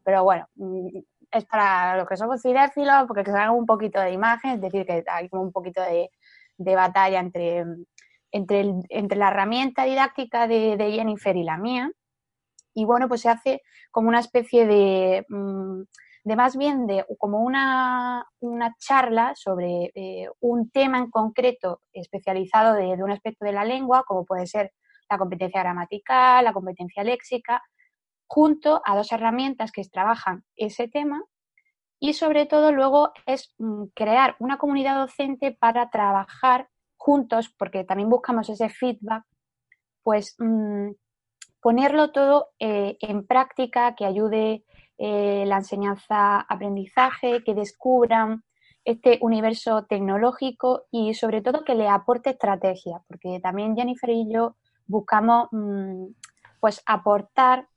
pero 0.03 0.25
bueno, 0.25 0.45
mm, 0.55 0.99
es 1.33 1.45
para 1.45 1.97
los 1.97 2.07
que 2.07 2.15
somos 2.15 2.41
cinéfilos, 2.41 3.05
porque 3.07 3.25
se 3.25 3.31
haga 3.31 3.51
un 3.51 3.65
poquito 3.65 3.99
de 3.99 4.11
imagen, 4.11 4.51
es 4.51 4.61
decir, 4.61 4.85
que 4.85 5.03
hay 5.07 5.27
como 5.29 5.41
un 5.41 5.51
poquito 5.51 5.81
de, 5.81 6.09
batalla 6.75 7.19
entre, 7.19 7.65
entre, 8.31 8.73
entre, 8.89 9.17
la 9.17 9.29
herramienta 9.29 9.83
didáctica 9.83 10.47
de, 10.47 10.77
Jennifer 10.91 11.35
y 11.35 11.43
la 11.43 11.57
mía. 11.57 11.91
Y 12.75 12.85
bueno, 12.85 13.07
pues 13.07 13.21
se 13.21 13.29
hace 13.29 13.61
como 13.91 14.09
una 14.09 14.19
especie 14.19 14.65
de, 14.67 15.25
mm, 15.27 15.81
de 16.23 16.35
más 16.35 16.55
bien 16.55 16.87
de 16.87 17.05
como 17.17 17.39
una, 17.39 18.25
una 18.39 18.75
charla 18.79 19.33
sobre 19.35 19.91
eh, 19.95 20.29
un 20.39 20.69
tema 20.69 20.99
en 20.99 21.09
concreto 21.09 21.81
especializado 21.91 22.75
de, 22.75 22.95
de, 22.95 23.03
un 23.03 23.11
aspecto 23.11 23.45
de 23.45 23.53
la 23.53 23.65
lengua, 23.65 24.03
como 24.07 24.23
puede 24.25 24.47
ser 24.47 24.71
la 25.09 25.17
competencia 25.17 25.61
gramatical, 25.61 26.45
la 26.45 26.53
competencia 26.53 27.03
léxica, 27.03 27.61
junto 28.33 28.81
a 28.83 28.95
dos 28.95 29.11
herramientas 29.11 29.71
que 29.71 29.83
trabajan 29.83 30.43
ese 30.55 30.87
tema 30.87 31.21
y 31.99 32.13
sobre 32.13 32.47
todo 32.47 32.71
luego 32.71 33.11
es 33.27 33.53
mm, 33.59 33.83
crear 33.93 34.35
una 34.39 34.57
comunidad 34.57 34.97
docente 34.97 35.51
para 35.51 35.91
trabajar 35.91 36.67
juntos, 36.97 37.53
porque 37.55 37.83
también 37.83 38.09
buscamos 38.09 38.49
ese 38.49 38.69
feedback, 38.69 39.23
pues 40.01 40.35
mm, 40.39 40.93
ponerlo 41.61 42.11
todo 42.11 42.47
eh, 42.57 42.97
en 43.01 43.27
práctica, 43.27 43.93
que 43.93 44.05
ayude 44.05 44.63
eh, 44.97 45.43
la 45.45 45.57
enseñanza-aprendizaje, 45.57 47.43
que 47.43 47.53
descubran 47.53 48.43
este 48.83 49.19
universo 49.21 49.85
tecnológico 49.85 50.85
y 50.89 51.13
sobre 51.13 51.43
todo 51.43 51.63
que 51.63 51.75
le 51.75 51.87
aporte 51.87 52.31
estrategia, 52.31 52.99
porque 53.07 53.39
también 53.41 53.75
Jennifer 53.75 54.09
y 54.09 54.27
yo 54.33 54.55
buscamos 54.87 55.49
mm, 55.51 56.07
pues 56.59 56.81
aportar 56.87 57.67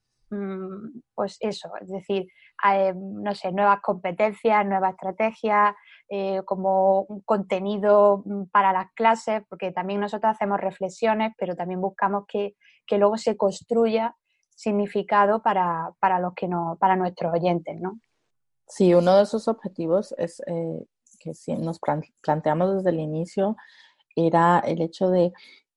pues 1.15 1.37
eso, 1.41 1.71
es 1.81 1.89
decir, 1.89 2.27
eh, 2.69 2.93
no 2.95 3.35
sé, 3.35 3.53
nuevas 3.53 3.81
competencias, 3.81 4.67
nuevas 4.67 4.93
estrategias, 4.93 5.75
eh, 6.09 6.43
como 6.45 7.03
un 7.03 7.21
contenido 7.21 8.23
mm, 8.25 8.45
para 8.47 8.73
las 8.73 8.93
clases, 8.95 9.43
porque 9.49 9.73
también 9.73 10.01
nosotros 10.01 10.33
hacemos 10.33 10.61
reflexiones, 10.61 11.33
pero 11.39 11.55
también 11.55 11.81
buscamos 11.81 12.25
que, 12.27 12.55
luego 12.91 13.17
se 13.19 13.37
construya 13.37 14.15
significado 14.55 15.43
para, 15.43 15.93
los 16.21 16.35
que 16.35 16.49
no, 16.49 16.77
para 16.81 16.97
nuestros 16.97 17.33
oyentes, 17.33 17.79
¿no? 17.81 18.01
Sí, 18.69 18.95
uno 18.95 19.17
de 19.17 19.25
esos 19.25 19.49
objetivos 19.49 20.15
es 20.19 20.41
eh, 20.47 20.87
que 21.21 21.35
si 21.35 21.55
nos 21.55 21.79
planteamos 22.23 22.77
desde 22.77 22.91
el 22.91 23.01
inicio 23.01 23.57
era 24.17 24.61
el 24.61 24.81
hecho 24.81 25.11
de 25.11 25.33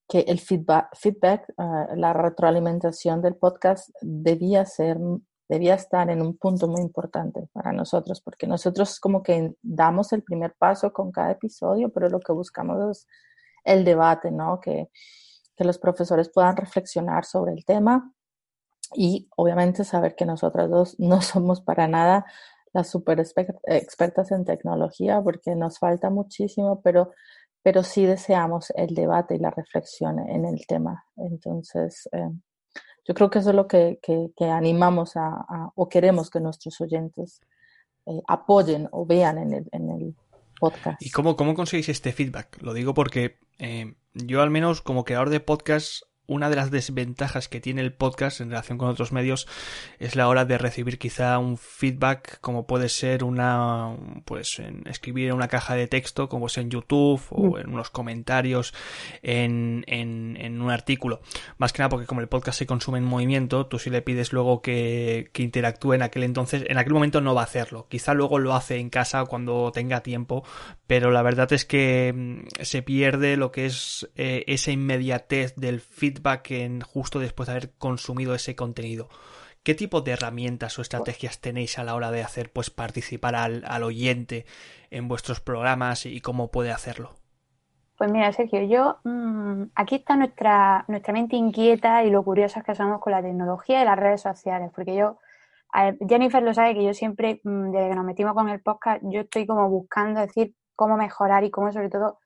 que 0.09 0.21
el 0.21 0.39
feedback, 0.39 0.89
feedback 0.97 1.53
ah, 1.57 1.87
la 1.95 2.13
retroalimentación 2.13 3.21
del 3.21 3.35
podcast 3.35 3.89
debía 4.01 4.65
ser, 4.65 4.97
debía 5.47 5.75
estar 5.75 6.09
en 6.09 6.23
un 6.23 6.35
punto 6.35 6.67
muy 6.67 6.81
importante 6.81 7.47
para 7.53 7.71
nosotros, 7.71 8.19
porque 8.19 8.47
nosotros 8.47 8.99
como 8.99 9.21
que 9.21 9.53
damos 9.61 10.11
el 10.11 10.23
primer 10.23 10.55
paso 10.57 10.91
con 10.91 11.11
cada 11.11 11.31
episodio, 11.31 11.89
pero 11.89 12.09
lo 12.09 12.19
que 12.19 12.33
buscamos 12.33 12.89
es 12.89 13.07
el 13.63 13.85
debate, 13.85 14.31
¿no? 14.31 14.59
Que, 14.59 14.89
que 15.55 15.63
los 15.63 15.77
profesores 15.77 16.29
puedan 16.33 16.57
reflexionar 16.57 17.23
sobre 17.23 17.53
el 17.53 17.63
tema 17.63 18.11
y 18.95 19.29
obviamente 19.37 19.83
saber 19.83 20.15
que 20.15 20.25
nosotras 20.25 20.71
dos 20.71 20.95
no 20.99 21.21
somos 21.21 21.61
para 21.61 21.87
nada 21.87 22.25
las 22.73 22.89
super 22.89 23.19
expertas 23.19 24.31
en 24.31 24.45
tecnología 24.45 25.21
porque 25.21 25.55
nos 25.55 25.77
falta 25.79 26.09
muchísimo, 26.09 26.81
pero 26.81 27.11
pero 27.61 27.83
sí 27.83 28.05
deseamos 28.05 28.71
el 28.75 28.95
debate 28.95 29.35
y 29.35 29.39
la 29.39 29.51
reflexión 29.51 30.19
en 30.19 30.45
el 30.45 30.65
tema. 30.65 31.03
Entonces, 31.17 32.07
eh, 32.11 32.29
yo 33.05 33.13
creo 33.13 33.29
que 33.29 33.39
eso 33.39 33.49
es 33.49 33.55
lo 33.55 33.67
que, 33.67 33.99
animamos 34.39 35.15
a, 35.15 35.71
o 35.75 35.89
queremos 35.89 36.29
que 36.29 36.39
nuestros 36.39 36.79
oyentes 36.79 37.41
eh, 38.05 38.21
apoyen 38.27 38.87
o 38.91 39.05
vean 39.05 39.37
en 39.39 39.53
el, 39.53 39.69
en 39.71 39.89
el 39.89 40.15
podcast. 40.59 41.01
¿Y 41.01 41.09
cómo, 41.09 41.35
cómo 41.35 41.55
conseguís 41.55 41.89
este 41.89 42.11
feedback? 42.11 42.61
Lo 42.61 42.73
digo 42.73 42.93
porque 42.93 43.39
eh, 43.57 43.95
yo 44.13 44.41
al 44.41 44.51
menos 44.51 44.81
como 44.81 45.03
creador 45.03 45.29
de 45.29 45.39
podcast 45.39 46.03
una 46.29 46.49
de 46.49 46.55
las 46.55 46.71
desventajas 46.71 47.49
que 47.49 47.59
tiene 47.59 47.81
el 47.81 47.91
podcast 47.91 48.39
en 48.39 48.49
relación 48.49 48.77
con 48.77 48.87
otros 48.87 49.11
medios 49.11 49.47
es 49.97 50.15
la 50.15 50.27
hora 50.27 50.45
de 50.45 50.57
recibir 50.57 50.99
quizá 50.99 51.37
un 51.39 51.57
feedback 51.57 52.39
como 52.39 52.67
puede 52.67 52.87
ser 52.87 53.23
una 53.23 53.95
pues 54.25 54.59
en 54.59 54.83
escribir 54.87 55.29
en 55.29 55.33
una 55.33 55.47
caja 55.47 55.75
de 55.75 55.87
texto 55.87 56.29
como 56.29 56.47
es 56.47 56.57
en 56.57 56.69
YouTube 56.69 57.21
o 57.31 57.55
mm. 57.55 57.57
en 57.57 57.73
unos 57.73 57.89
comentarios 57.89 58.73
en, 59.23 59.83
en, 59.87 60.61
un 60.61 60.69
artículo 60.69 61.21
más 61.57 61.73
que 61.73 61.79
nada 61.79 61.89
porque 61.89 62.05
como 62.05 62.21
el 62.21 62.27
podcast 62.27 62.59
se 62.59 62.67
consume 62.67 62.99
en 62.99 63.05
movimiento 63.05 63.65
tú 63.65 63.79
si 63.79 63.89
le 63.89 64.03
pides 64.03 64.31
luego 64.31 64.61
que, 64.61 65.31
que 65.33 65.41
interactúe 65.41 65.93
en 65.93 66.03
aquel 66.03 66.23
entonces 66.23 66.63
en 66.67 66.77
aquel 66.77 66.93
momento 66.93 67.21
no 67.21 67.33
va 67.33 67.41
a 67.41 67.45
hacerlo 67.45 67.87
quizá 67.89 68.13
luego 68.13 68.37
lo 68.37 68.53
hace 68.53 68.77
en 68.77 68.91
casa 68.91 69.25
cuando 69.25 69.71
tenga 69.73 70.01
tiempo 70.01 70.43
pero 70.85 71.09
la 71.09 71.23
verdad 71.23 71.51
es 71.53 71.65
que 71.65 72.13
mm, 72.15 72.61
se 72.61 72.83
pierde 72.83 73.35
lo 73.35 73.51
que 73.51 73.65
es 73.65 74.07
eh, 74.15 74.43
esa 74.45 74.71
inmediatez 74.71 75.55
del 75.55 75.79
feedback 75.81 76.18
justo 76.83 77.19
después 77.19 77.47
de 77.47 77.53
haber 77.53 77.71
consumido 77.77 78.35
ese 78.35 78.55
contenido. 78.55 79.09
¿Qué 79.63 79.75
tipo 79.75 80.01
de 80.01 80.11
herramientas 80.11 80.79
o 80.79 80.81
estrategias 80.81 81.41
tenéis 81.41 81.77
a 81.79 81.83
la 81.83 81.95
hora 81.95 82.11
de 82.11 82.23
hacer 82.23 82.51
pues 82.51 82.69
participar 82.69 83.35
al, 83.35 83.83
oyente 83.83 84.45
en 84.89 85.07
vuestros 85.07 85.41
programas 85.41 86.05
y 86.05 86.21
cómo 86.21 86.49
puede 86.49 86.71
hacerlo? 86.71 87.11
Pues 87.97 88.09
mira, 88.11 88.31
Sergio, 88.31 88.63
yo 88.63 88.99
mm, 89.03 89.71
aquí 89.75 89.95
está 89.95 90.15
nuestra, 90.15 90.85
nuestra 90.87 91.11
mente 91.11 91.35
inquieta 91.35 92.03
y 92.05 92.09
lo 92.09 92.23
curiosas 92.23 92.63
que 92.63 92.73
somos 92.73 93.01
con 93.01 93.11
la 93.11 93.21
tecnología 93.21 93.81
y 93.81 93.85
las 93.85 93.99
redes 93.99 94.21
sociales, 94.21 94.71
porque 94.73 94.95
yo 94.95 95.17
Jennifer 96.07 96.41
lo 96.41 96.53
sabe 96.53 96.73
que 96.73 96.83
yo 96.83 96.93
siempre, 96.93 97.41
mm, 97.43 97.71
desde 97.71 97.89
que 97.89 97.95
nos 97.95 98.05
metimos 98.05 98.33
con 98.33 98.47
el 98.49 98.61
podcast, 98.61 99.01
yo 99.03 99.21
estoy 99.21 99.45
como 99.45 99.69
buscando 99.69 100.21
decir 100.21 100.55
cómo 100.75 100.95
mejorar 100.97 101.43
y 101.43 101.51
cómo 101.51 101.71
sobre 101.71 101.89
todo 101.89 102.19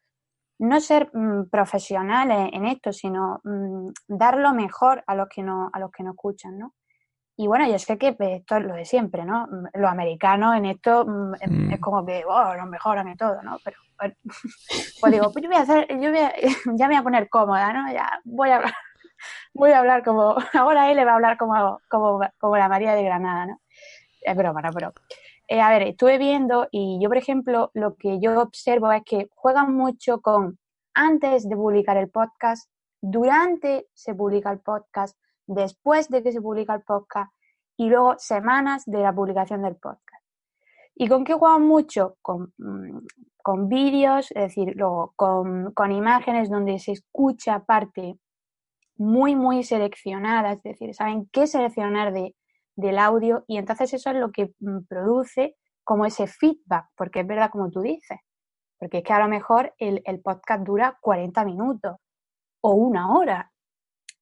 no 0.60 0.80
ser 0.80 1.10
mm, 1.14 1.50
profesionales 1.50 2.50
en 2.54 2.66
esto, 2.66 2.94
sino 2.94 3.42
mm, 3.44 3.90
dar 4.08 4.38
lo 4.38 4.54
mejor 4.54 5.04
a 5.08 5.16
los 5.16 5.28
que 5.30 5.44
no, 5.44 5.70
a 5.74 5.80
los 5.80 5.92
que 5.92 6.04
nos 6.04 6.14
escuchan, 6.14 6.58
¿no? 6.58 6.74
Y 7.36 7.48
bueno, 7.48 7.68
yo 7.68 7.80
sé 7.80 7.98
que 7.98 8.14
pues, 8.14 8.42
esto 8.42 8.58
es 8.58 8.64
lo 8.64 8.76
de 8.76 8.86
siempre, 8.86 9.26
¿no? 9.26 9.48
Los 9.74 9.90
americanos 9.90 10.56
en 10.56 10.66
esto 10.66 11.06
es, 11.42 11.80
como 11.80 12.06
que, 12.06 12.24
oh, 12.28 12.54
lo 12.54 12.66
mejoran 12.68 13.08
y 13.08 13.16
todo, 13.16 13.42
¿no? 13.42 13.58
Pero 13.64 13.78
pues 15.02 15.12
digo, 15.12 15.32
pues 15.32 15.44
yo 15.44 15.50
voy 15.50 15.58
a 15.58 15.62
hacer, 15.62 15.88
yo 16.00 16.12
voy 16.12 16.20
a, 16.20 16.34
ya 16.76 16.88
me 16.88 16.94
voy 16.94 16.96
a 16.96 17.04
poner 17.04 17.30
cómoda, 17.30 17.74
¿no? 17.74 17.92
Ya 17.92 18.22
voy 18.24 18.50
a 18.50 18.58
hablar, 18.58 18.74
voy 19.54 19.72
a 19.72 19.80
hablar 19.80 20.04
como, 20.04 20.36
ahora 20.54 20.92
él 20.92 20.98
le 20.98 21.06
va 21.06 21.12
a 21.12 21.16
hablar 21.16 21.38
como, 21.38 21.82
como, 21.90 22.20
como 22.38 22.58
la 22.58 22.70
María 22.70 22.94
de 22.94 23.04
Granada, 23.04 23.48
¿no? 23.48 23.62
Es 24.22 24.36
broma, 24.36 24.62
no, 24.62 24.72
pero... 24.72 24.94
Eh, 25.48 25.60
a 25.60 25.70
ver, 25.70 25.84
estuve 25.84 26.18
viendo 26.18 26.68
y 26.72 27.00
yo, 27.02 27.10
por 27.10 27.18
ejemplo, 27.18 27.70
lo 27.74 27.96
que 27.96 28.20
yo 28.20 28.40
observo 28.42 28.92
es 28.92 29.04
que 29.04 29.28
juegan 29.36 29.76
mucho 29.76 30.22
con 30.22 30.58
antes 30.94 31.48
de 31.48 31.56
publicar 31.56 31.98
el 31.98 32.10
podcast, 32.10 32.70
durante 33.02 33.88
se 33.94 34.16
publica 34.16 34.52
el 34.52 34.60
podcast, 34.60 35.18
después 35.46 36.10
de 36.10 36.24
que 36.24 36.32
se 36.32 36.42
publica 36.42 36.74
el 36.76 36.82
podcast 36.84 37.34
y 37.76 37.90
luego 37.90 38.16
semanas 38.18 38.84
de 38.86 39.00
la 39.00 39.14
publicación 39.14 39.62
del 39.64 39.76
podcast. 39.76 40.24
¿Y 40.96 41.08
con 41.08 41.26
qué 41.26 41.34
juegan 41.34 41.64
mucho? 41.64 42.16
Con, 42.22 42.54
mm, 42.58 43.00
con 43.42 43.68
vídeos, 43.68 44.32
es 44.32 44.56
decir, 44.56 44.74
luego 44.76 45.14
con, 45.16 45.74
con, 45.74 45.92
imágenes 45.92 46.50
donde 46.50 46.80
se 46.80 46.94
escucha 46.94 47.66
parte 47.66 48.18
muy, 48.96 49.36
muy 49.36 49.64
seleccionada, 49.64 50.54
es 50.54 50.64
decir, 50.64 50.94
saben 50.94 51.28
qué 51.32 51.48
seleccionar 51.48 52.14
de, 52.14 52.36
del 52.75 52.98
audio 53.00 53.44
y 53.48 53.58
entonces 53.58 53.94
eso 53.94 54.10
es 54.10 54.15
lo 54.18 54.32
que 54.32 54.53
mm, 54.60 54.86
produce 54.88 55.56
como 55.84 56.06
ese 56.06 56.27
feedback, 56.27 56.88
porque 56.96 57.22
es 57.22 57.27
verdad 57.27 57.50
como 57.51 57.70
tú 57.70 57.82
dices, 57.82 58.20
porque 58.80 59.00
es 59.00 59.03
que 59.03 59.13
a 59.13 59.20
lo 59.20 59.27
mejor 59.27 59.74
el, 59.77 60.01
el 60.06 60.22
podcast 60.22 60.63
dura 60.63 60.98
40 61.01 61.46
minutos 61.46 61.98
o 62.62 62.74
una 62.74 63.13
hora 63.13 63.51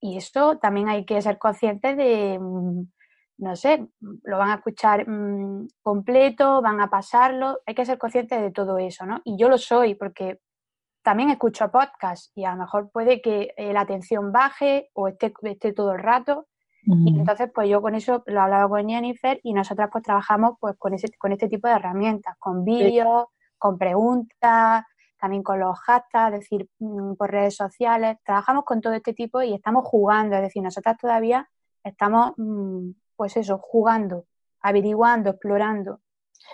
y 0.02 0.18
eso 0.18 0.58
también 0.58 0.90
hay 0.90 1.06
que 1.06 1.22
ser 1.22 1.38
conscientes 1.38 1.96
de, 1.96 2.40
mm, 2.40 2.84
no 3.38 3.56
sé, 3.56 3.88
lo 4.00 4.38
van 4.38 4.50
a 4.50 4.56
escuchar 4.56 5.08
mm, 5.08 5.68
completo, 5.82 6.62
van 6.62 6.82
a 6.82 6.90
pasarlo, 6.90 7.60
hay 7.66 7.76
que 7.76 7.86
ser 7.86 7.98
conscientes 7.98 8.42
de 8.42 8.52
todo 8.52 8.78
eso, 8.80 9.06
¿no? 9.06 9.22
Y 9.24 9.38
yo 9.38 9.48
lo 9.48 9.58
soy 9.60 9.96
porque 9.96 10.40
también 11.04 11.30
escucho 11.30 11.72
podcast 11.72 12.36
y 12.36 12.46
a 12.46 12.52
lo 12.52 12.58
mejor 12.62 12.92
puede 12.92 13.22
que 13.22 13.54
eh, 13.58 13.74
la 13.74 13.82
atención 13.82 14.32
baje 14.32 14.90
o 14.94 15.08
esté, 15.08 15.34
esté 15.44 15.74
todo 15.74 15.94
el 15.94 16.00
rato. 16.00 16.48
Y 16.84 17.20
entonces, 17.20 17.50
pues 17.54 17.70
yo 17.70 17.82
con 17.82 17.96
eso 17.96 18.24
lo 18.26 18.40
he 18.40 18.44
hablado 18.44 18.70
con 18.70 18.90
Jennifer 18.90 19.40
y 19.44 19.54
nosotras 19.54 19.90
pues 19.92 20.04
trabajamos 20.04 20.58
pues 20.60 20.76
con, 20.78 20.94
ese, 20.94 21.10
con 21.18 21.32
este 21.32 21.48
tipo 21.48 21.68
de 21.68 21.76
herramientas, 21.76 22.36
con 22.40 22.66
vídeos, 22.66 23.26
con 23.58 23.78
preguntas, 23.78 24.84
también 25.20 25.44
con 25.44 25.60
los 25.60 25.78
hashtags, 25.80 26.34
es 26.34 26.40
decir, 26.40 26.68
mm, 26.80 27.14
por 27.14 27.30
redes 27.30 27.56
sociales. 27.56 28.18
Trabajamos 28.26 28.66
con 28.66 28.82
todo 28.82 28.94
este 28.94 29.14
tipo 29.14 29.42
y 29.44 29.54
estamos 29.54 29.88
jugando, 29.88 30.36
es 30.36 30.42
decir, 30.42 30.64
nosotras 30.64 30.98
todavía 30.98 31.48
estamos 31.84 32.32
mm, 32.38 32.90
pues 33.16 33.38
eso, 33.38 33.60
jugando, 33.60 34.26
averiguando, 34.62 35.30
explorando. 35.30 36.00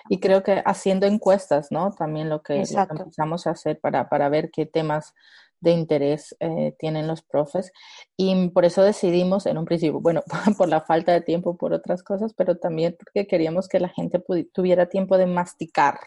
Y 0.10 0.20
creo 0.20 0.44
que 0.44 0.62
haciendo 0.66 1.06
encuestas, 1.06 1.72
¿no? 1.72 1.92
También 1.92 2.28
lo 2.28 2.42
que, 2.42 2.62
empezamos 2.62 3.48
a 3.48 3.52
hacer 3.52 3.80
para, 3.80 4.10
para, 4.10 4.28
ver 4.28 4.52
qué 4.52 4.66
temas 4.66 5.14
de 5.60 5.72
interés 5.72 6.36
eh, 6.40 6.76
tienen 6.80 7.08
los 7.08 7.22
profes. 7.22 7.72
Y 8.16 8.50
por 8.50 8.66
eso 8.66 8.84
decidimos 8.84 9.46
en 9.46 9.58
un 9.58 9.66
principio, 9.66 10.00
bueno, 10.00 10.24
por 10.58 10.70
la 10.70 10.82
falta 10.82 11.14
de 11.14 11.22
tiempo, 11.22 11.58
por 11.58 11.74
otras 11.74 12.04
cosas, 12.04 12.34
pero 12.34 12.58
también 12.58 12.96
porque 12.98 13.28
queríamos 13.28 13.68
que 13.68 13.80
la 13.80 13.90
gente 13.90 14.24
tuviera 14.54 14.90
tiempo 14.90 15.18
de 15.18 15.28
masticar, 15.28 16.00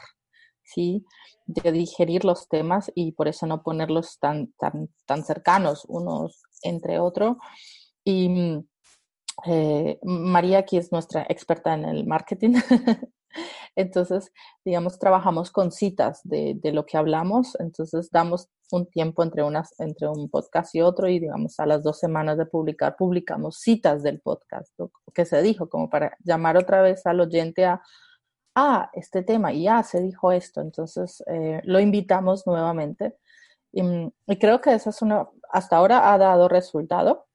¿sí? 0.63 1.05
De 1.47 1.73
digerir 1.73 2.25
los 2.25 2.49
temas 2.49 2.91
y 2.95 3.13
por 3.13 3.29
eso 3.29 3.47
no 3.47 3.63
ponerlos 3.63 4.19
tan, 4.19 4.53
tan, 4.59 4.89
tan 5.07 5.25
cercanos 5.25 5.85
unos 5.89 6.43
entre 6.63 6.99
otros. 6.99 7.37
Y 8.05 8.65
eh, 9.47 9.99
María 10.03 10.59
aquí 10.59 10.77
es 10.77 10.93
nuestra 10.93 11.27
experta 11.29 11.75
en 11.75 11.85
el 11.85 12.07
marketing. 12.07 12.55
Entonces, 13.77 14.33
digamos, 14.65 14.99
trabajamos 14.99 15.51
con 15.51 15.73
citas 15.73 16.21
de, 16.25 16.55
de, 16.61 16.73
lo 16.73 16.87
que 16.87 16.97
hablamos. 16.97 17.57
Entonces, 17.61 18.11
damos 18.11 18.49
un 18.73 18.87
tiempo 18.87 19.23
entre, 19.23 19.43
unas, 19.43 19.79
entre 19.81 20.09
un 20.09 20.29
podcast 20.29 20.75
y 20.75 20.81
otro 20.81 21.09
y, 21.09 21.19
digamos, 21.19 21.59
a 21.61 21.67
las 21.67 21.83
dos 21.83 21.99
semanas 21.99 22.39
de 22.39 22.47
publicar, 22.47 22.97
publicamos 22.97 23.59
citas 23.59 24.03
del 24.03 24.21
podcast, 24.21 24.73
lo 24.79 24.91
que 25.15 25.25
se 25.25 25.43
dijo, 25.43 25.69
como 25.69 25.91
para 25.91 26.17
llamar 26.21 26.57
otra 26.57 26.83
vez 26.83 27.07
al 27.07 27.21
oyente 27.21 27.65
a, 27.65 27.83
ah, 28.55 28.91
este 28.95 29.23
tema, 29.23 29.53
y 29.53 29.65
ya 29.65 29.83
se 29.83 30.01
dijo 30.01 30.33
esto. 30.33 30.61
Entonces, 30.61 31.23
eh, 31.27 31.61
lo 31.65 31.81
invitamos 31.81 32.47
nuevamente. 32.47 33.17
Y, 33.73 33.83
y, 34.27 34.39
creo 34.39 34.61
que 34.61 34.75
esa 34.75 34.91
es 34.91 35.03
una, 35.03 35.29
hasta 35.53 35.77
ahora 35.77 36.13
ha 36.13 36.19
dado 36.19 36.49
resultado. 36.49 37.27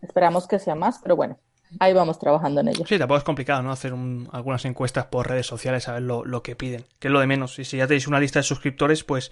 Esperamos 0.00 0.48
que 0.48 0.58
sea 0.58 0.74
más, 0.74 0.98
pero 1.00 1.16
bueno, 1.16 1.38
ahí 1.78 1.92
vamos 1.92 2.18
trabajando 2.18 2.60
en 2.60 2.68
ello. 2.68 2.84
Sí, 2.86 2.98
tampoco 2.98 3.18
es 3.18 3.24
complicado, 3.24 3.62
¿no? 3.62 3.72
Hacer 3.72 3.92
algunas 4.32 4.64
encuestas 4.64 5.06
por 5.06 5.28
redes 5.28 5.46
sociales, 5.46 5.88
a 5.88 5.94
ver 5.94 6.02
lo, 6.02 6.42
que 6.42 6.56
piden, 6.56 6.84
que 6.98 7.08
es 7.08 7.12
lo 7.12 7.20
de 7.20 7.26
menos. 7.26 7.58
Y 7.58 7.64
si 7.64 7.76
ya 7.76 7.86
tenéis 7.86 8.06
una 8.06 8.20
lista 8.20 8.38
de 8.38 8.44
suscriptores, 8.44 9.04
pues 9.04 9.30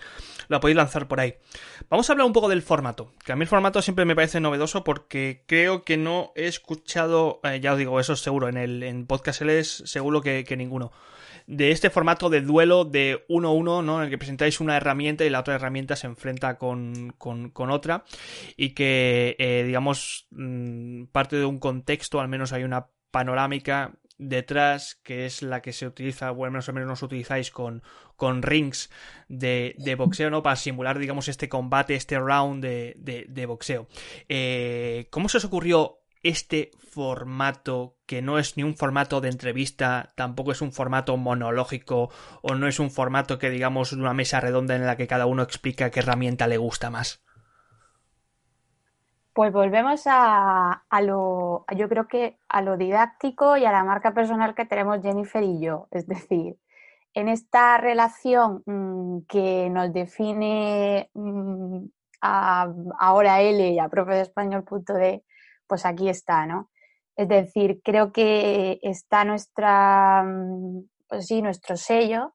la 0.48 0.61
podéis 0.61 0.76
lanzar 0.76 1.09
por 1.09 1.20
ahí. 1.20 1.37
Vamos 1.88 2.09
a 2.09 2.12
hablar 2.12 2.26
un 2.26 2.33
poco 2.33 2.48
del 2.48 2.62
formato, 2.62 3.12
que 3.24 3.33
a 3.33 3.37
mí 3.37 3.42
el 3.42 3.48
formato 3.48 3.83
siempre 3.83 4.05
me 4.05 4.14
parece 4.14 4.40
novedoso 4.40 4.85
porque 4.85 5.42
creo 5.46 5.85
que 5.85 5.96
no 5.96 6.33
he 6.35 6.46
escuchado, 6.46 7.40
eh, 7.44 7.61
ya 7.61 7.72
os 7.72 7.79
digo, 7.79 8.00
eso 8.00 8.16
seguro, 8.16 8.48
en 8.48 8.57
el 8.57 8.83
en 8.83 9.07
podcast 9.07 9.42
es 9.42 9.83
seguro 9.87 10.20
que 10.20 10.55
ninguno 10.57 10.92
de 11.50 11.72
este 11.72 11.90
formato 11.90 12.30
de 12.30 12.42
duelo 12.42 12.84
de 12.84 13.26
1-1, 13.28 13.84
¿no? 13.84 13.98
En 13.98 14.04
el 14.04 14.10
que 14.10 14.18
presentáis 14.18 14.60
una 14.60 14.76
herramienta 14.76 15.24
y 15.24 15.30
la 15.30 15.40
otra 15.40 15.56
herramienta 15.56 15.96
se 15.96 16.06
enfrenta 16.06 16.58
con, 16.58 17.12
con, 17.18 17.70
otra 17.70 18.04
y 18.56 18.70
que, 18.70 19.34
eh, 19.38 19.64
digamos, 19.66 20.28
mm, 20.30 21.06
parte 21.06 21.36
de 21.36 21.44
un 21.44 21.58
contexto, 21.58 22.20
al 22.20 22.28
menos 22.28 22.52
hay 22.52 22.62
una 22.62 22.86
panorámica 23.10 23.94
detrás, 24.16 25.00
que 25.02 25.26
es 25.26 25.42
la 25.42 25.60
que 25.60 25.72
se 25.72 25.88
utiliza, 25.88 26.30
bueno, 26.30 26.58
más 26.58 26.68
o 26.68 26.72
menos 26.72 26.88
nos 26.88 27.02
utilizáis 27.02 27.50
con, 27.50 27.82
con 28.14 28.42
rings 28.42 28.88
de, 29.28 29.74
de, 29.78 29.96
boxeo, 29.96 30.30
¿no? 30.30 30.44
Para 30.44 30.54
simular, 30.54 31.00
digamos, 31.00 31.26
este 31.26 31.48
combate, 31.48 31.96
este 31.96 32.16
round 32.18 32.62
de, 32.62 32.94
de, 32.98 33.26
de 33.28 33.46
boxeo. 33.46 33.88
Eh, 34.28 35.08
¿Cómo 35.10 35.28
se 35.28 35.38
os 35.38 35.44
ocurrió 35.44 35.99
este 36.22 36.70
formato 36.78 37.96
que 38.06 38.22
no 38.22 38.38
es 38.38 38.56
ni 38.56 38.62
un 38.62 38.76
formato 38.76 39.20
de 39.20 39.28
entrevista, 39.28 40.12
tampoco 40.16 40.52
es 40.52 40.61
un 40.61 40.72
formato 40.72 41.16
monológico 41.16 42.11
o 42.42 42.54
no 42.54 42.66
es 42.66 42.80
un 42.80 42.90
formato 42.90 43.38
que 43.38 43.50
digamos 43.50 43.92
una 43.92 44.12
mesa 44.12 44.40
redonda 44.40 44.74
en 44.74 44.87
la 44.87 44.96
que 44.96 45.06
cada 45.06 45.26
uno 45.26 45.42
explica 45.42 45.90
qué 45.90 46.00
herramienta 46.00 46.46
le 46.46 46.59
gusta 46.59 46.90
más? 46.90 47.22
Pues 49.33 49.52
volvemos 49.52 50.02
a, 50.06 50.83
lo, 51.02 51.64
yo 51.76 51.88
creo 51.88 52.09
que 52.09 52.37
a 52.48 52.62
lo 52.62 52.76
didáctico 52.76 53.56
y 53.56 53.64
a 53.64 53.72
la 53.72 53.85
marca 53.85 54.12
personal 54.12 54.54
que 54.54 54.66
tenemos 54.66 55.00
Jennifer 55.02 55.42
y 55.42 55.61
yo. 55.61 55.87
Es 55.92 56.06
decir, 56.06 56.56
en 57.14 57.28
esta 57.28 57.78
relación 57.78 58.62
mm, 58.66 59.20
que 59.28 59.70
nos 59.70 59.92
define 59.92 61.11
mm, 61.14 61.85
ahora 62.20 63.40
L 63.40 63.70
y 63.70 63.78
a 63.78 63.88
profeespañol.de, 63.88 65.24
pues 65.70 65.87
aquí 65.87 66.09
está, 66.09 66.46
¿no? 66.46 66.68
Es 67.14 67.28
decir, 67.28 67.80
creo 67.85 68.12
que 68.12 68.80
está 68.83 69.24
nuestra, 69.24 70.24
mm, 70.24 70.80
pues 71.09 71.26
sí, 71.28 71.42
nuestro 71.42 71.76
sello, 71.76 72.35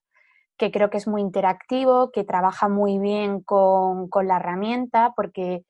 que 0.58 0.71
creo 0.71 0.89
que 0.89 0.98
es 0.98 1.08
muy 1.08 1.19
interactivo, 1.19 2.12
que 2.12 2.24
trabaja 2.24 2.69
muy 2.69 2.98
bien 2.98 3.41
con, 3.41 4.10
la 4.26 4.38
herramienta, 4.38 5.12
porque 5.17 5.65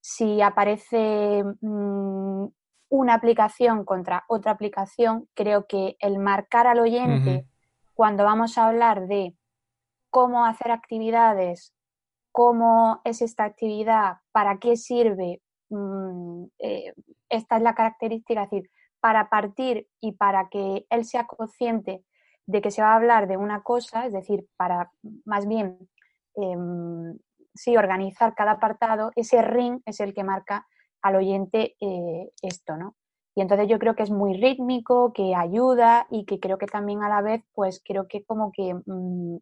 si 0.00 0.40
aparece 0.40 1.42
mm, 1.60 2.46
una 2.90 3.14
aplicación 3.14 3.84
contra 3.84 4.24
otra 4.28 4.52
aplicación, 4.52 5.28
creo 5.34 5.66
que 5.66 5.96
el 5.98 6.20
marcar 6.20 6.68
al 6.68 6.78
oyente 6.78 7.46
cuando 7.94 8.22
vamos 8.22 8.58
a 8.58 8.68
hablar 8.68 9.08
de 9.08 9.34
cómo 10.08 10.46
hacer 10.46 10.70
actividades, 10.70 11.74
cómo 12.30 13.00
es 13.02 13.22
esta 13.22 13.42
actividad, 13.42 14.18
para 14.30 14.58
qué 14.58 14.76
sirve, 14.76 15.42
Mm, 15.70 16.44
eh, 16.58 16.94
esta 17.28 17.56
es 17.56 17.62
la 17.62 17.74
característica, 17.74 18.44
es 18.44 18.50
decir, 18.50 18.70
para 19.00 19.28
partir 19.28 19.88
y 20.00 20.12
para 20.12 20.48
que 20.48 20.86
él 20.90 21.04
sea 21.04 21.26
consciente 21.26 22.04
de 22.46 22.62
que 22.62 22.70
se 22.70 22.82
va 22.82 22.92
a 22.92 22.96
hablar 22.96 23.28
de 23.28 23.36
una 23.36 23.62
cosa, 23.62 24.06
es 24.06 24.12
decir, 24.12 24.46
para 24.56 24.90
más 25.24 25.46
bien 25.46 25.88
em, 26.34 27.18
sí 27.54 27.76
organizar 27.76 28.34
cada 28.34 28.52
apartado, 28.52 29.10
ese 29.16 29.42
ring 29.42 29.80
es 29.84 30.00
el 30.00 30.14
que 30.14 30.24
marca 30.24 30.66
al 31.02 31.16
oyente 31.16 31.76
eh, 31.80 32.30
esto, 32.42 32.76
¿no? 32.76 32.96
Y 33.34 33.42
entonces 33.42 33.68
yo 33.68 33.78
creo 33.78 33.94
que 33.94 34.02
es 34.02 34.10
muy 34.10 34.34
rítmico, 34.40 35.12
que 35.12 35.34
ayuda 35.34 36.06
y 36.10 36.24
que 36.24 36.40
creo 36.40 36.58
que 36.58 36.66
también 36.66 37.02
a 37.04 37.08
la 37.08 37.22
vez, 37.22 37.44
pues 37.54 37.80
creo 37.84 38.08
que 38.08 38.24
como 38.24 38.50
que 38.50 38.74
mm, 38.74 39.36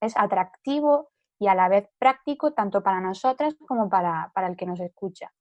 es 0.00 0.16
atractivo 0.16 1.10
y 1.38 1.48
a 1.48 1.54
la 1.54 1.68
vez 1.68 1.88
práctico 1.98 2.52
tanto 2.52 2.82
para 2.82 3.00
nosotras 3.00 3.54
como 3.66 3.90
para, 3.90 4.30
para 4.34 4.46
el 4.46 4.56
que 4.56 4.66
nos 4.66 4.80
escucha. 4.80 5.32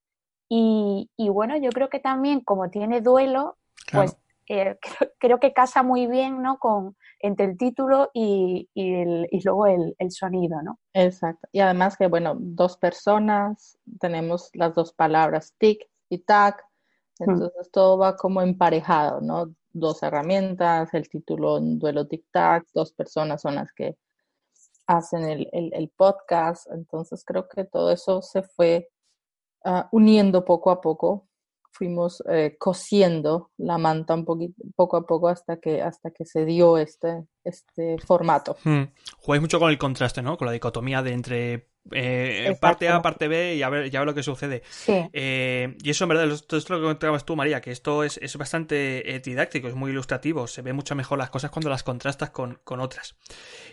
Y, 0.54 1.30
bueno, 1.30 1.56
yo 1.56 1.70
creo 1.70 1.88
que 1.88 2.02
también 2.02 2.42
como 2.42 2.70
tiene 2.70 3.00
duelo, 3.00 3.58
pues 3.90 4.18
eh, 4.50 4.78
creo, 5.18 5.40
que 5.40 5.54
casa 5.54 5.82
muy 5.82 6.08
bien, 6.08 6.42
¿no? 6.42 6.60
Con, 6.60 6.98
entre 7.20 7.46
el 7.46 7.58
título 7.58 8.12
y, 8.14 8.70
el, 8.76 9.30
y 9.32 9.42
luego 9.46 9.68
el, 9.68 9.96
el, 9.98 10.12
sonido, 10.12 10.62
¿no? 10.62 10.78
Exacto. 10.92 11.48
Y 11.54 11.62
además 11.62 11.96
que, 11.96 12.08
bueno, 12.08 12.36
dos 12.38 12.76
personas, 12.76 13.78
tenemos 14.02 14.50
las 14.54 14.76
dos 14.76 14.92
palabras 14.92 15.56
TIC 15.58 15.88
y 16.10 16.18
TAC, 16.18 16.62
mm. 17.20 17.30
entonces 17.32 17.72
todo 17.72 17.98
va 17.98 18.18
como 18.18 18.42
emparejado, 18.42 19.22
¿no? 19.22 19.56
Dos 19.72 20.04
herramientas, 20.04 20.94
el 20.94 21.08
título 21.08 21.60
en 21.60 21.80
duelo 21.80 22.10
tic-tac, 22.10 22.66
dos 22.74 22.92
personas 22.92 23.42
son 23.42 23.56
las 23.56 23.72
que 23.72 23.96
hacen 24.86 25.24
el, 25.24 25.48
el, 25.54 25.90
podcast, 25.96 26.70
entonces 26.74 27.24
creo 27.24 27.48
que 27.48 27.64
todo 27.64 27.90
eso 27.90 28.22
se 28.22 28.44
fue 28.44 28.91
uh, 29.66 29.84
uniendo 29.92 30.46
poco 30.46 30.72
a 30.72 30.82
poco 30.82 31.28
fuimos 31.82 32.22
eh, 32.30 32.58
cosiendo 32.60 33.50
la 33.58 33.78
manta 33.78 34.14
un 34.14 34.26
poquito, 34.26 34.54
poco 34.76 34.98
a 34.98 35.06
poco 35.06 35.30
hasta 35.30 35.58
que, 35.58 35.82
hasta 35.82 36.12
que 36.12 36.26
se 36.26 36.46
dio 36.46 36.78
este, 36.78 37.26
este 37.44 37.98
formato. 37.98 38.56
Hmm. 38.64 38.84
Mucho 39.40 39.60
con 39.60 39.72
el 39.72 39.80
contraste, 39.80 40.22
¿no? 40.22 40.38
Con 40.38 40.46
la 40.46 40.52
dicotomía 40.52 41.02
de 41.02 41.14
entre 41.14 41.71
eh, 41.92 42.56
parte 42.60 42.88
A, 42.90 43.02
parte 43.02 43.28
B 43.28 43.56
y 43.56 43.64
a 43.64 43.70
ver, 43.70 43.90
ya 43.90 44.00
ver 44.00 44.08
lo 44.08 44.14
que 44.14 44.24
sucede. 44.24 44.62
Eh, 44.88 45.76
y 45.82 45.90
eso 45.90 46.06
en 46.06 46.10
verdad, 46.10 46.30
esto 46.30 46.58
es 46.58 46.70
lo 46.70 46.78
que 46.78 46.82
comentabas 46.84 47.26
tú, 47.26 47.36
María, 47.36 47.62
que 47.62 47.72
esto 47.72 48.04
es, 48.04 48.18
es 48.22 48.36
bastante 48.38 49.16
eh, 49.16 49.20
didáctico, 49.20 49.68
es 49.68 49.76
muy 49.76 49.92
ilustrativo, 49.92 50.48
se 50.48 50.62
ve 50.62 50.74
mucho 50.74 50.96
mejor 50.96 51.18
las 51.18 51.30
cosas 51.30 51.52
cuando 51.52 51.70
las 51.70 51.84
contrastas 51.84 52.30
con, 52.30 52.60
con, 52.64 52.80
otras. 52.80 53.16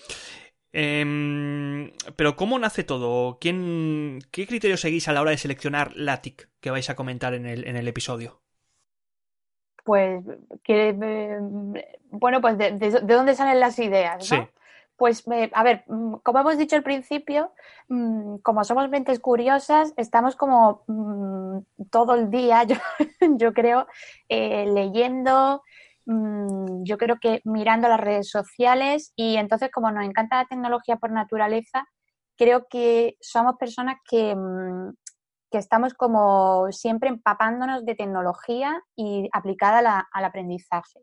Em, 0.73 1.93
pero 2.17 2.35
¿cómo 2.35 2.59
nace 2.59 2.83
todo? 2.83 3.39
¿Quién, 3.41 4.19
¿Qué 4.33 4.47
criterio 4.47 4.77
seguís 4.77 5.07
a 5.07 5.13
la 5.13 5.21
hora 5.21 5.31
de 5.31 5.39
seleccionar 5.39 5.93
la 5.95 6.21
TIC 6.21 6.51
que 6.61 6.71
vais 6.71 6.91
a 6.91 6.97
comentar 6.97 7.35
en 7.35 7.47
el, 7.47 7.65
en 7.67 7.77
el 7.77 7.87
episodio? 7.87 8.44
Pues, 9.85 10.25
que, 10.65 10.93
mm, 10.93 11.75
bueno, 12.11 12.41
pues 12.41 12.59
de, 12.59 13.01
dónde 13.03 13.35
salen 13.35 13.61
las 13.61 13.79
ideas, 13.79 14.31
¿no? 14.31 14.49
Pues, 14.97 15.25
a 15.53 15.63
ver, 15.63 15.85
mm, 15.89 16.15
como 16.23 16.39
hemos 16.39 16.57
dicho 16.57 16.77
al 16.77 16.83
principio, 16.83 17.53
mm, 17.89 18.37
como 18.39 18.65
somos 18.65 18.89
mentes 18.89 19.21
curiosas, 19.21 19.93
estamos 19.97 20.37
como 20.37 20.85
todo 21.91 22.15
el 22.15 22.31
día, 22.31 22.65
yo, 22.69 22.77
yo 23.37 23.53
creo, 23.53 23.87
eh, 24.29 24.67
leyendo, 24.67 25.63
yo 26.07 26.99
creo 26.99 27.17
que 27.19 27.41
mirando 27.45 27.89
las 27.89 28.01
redes 28.01 28.29
sociales 28.29 29.13
y 29.17 29.37
entonces 29.37 29.71
como 29.73 29.91
nos 29.91 30.05
encanta 30.05 30.37
la 30.37 30.45
tecnología 30.45 30.97
por 30.97 31.11
naturaleza, 31.11 31.87
creo 32.37 32.67
que 32.69 33.17
somos 33.21 33.57
personas 33.57 33.97
que 34.09 34.37
que 35.55 35.59
estamos 35.59 35.95
como 35.95 36.67
siempre 36.73 37.09
empapándonos 37.09 37.85
de 37.85 37.95
tecnología 37.95 38.83
y 38.97 39.29
aplicada 39.33 40.05
al 40.13 40.25
aprendizaje. 40.25 40.99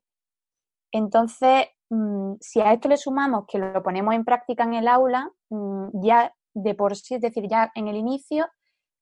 Entonces, 0.92 1.68
mm, 1.90 2.34
si 2.42 2.60
a 2.60 2.74
esto 2.74 2.90
le 2.90 2.98
sumamos 2.98 3.46
que 3.48 3.60
lo 3.60 3.82
ponemos 3.82 4.14
en 4.14 4.26
práctica 4.26 4.66
en 4.66 4.74
el 4.74 4.90
aula, 4.90 5.32
mm, 5.50 6.04
ya 6.04 6.34
de 6.54 6.76
por 6.76 6.98
sí, 6.98 7.16
es 7.16 7.22
decir, 7.22 7.48
ya 7.50 7.72
en 7.76 7.88
el 7.88 7.96
inicio 7.96 8.46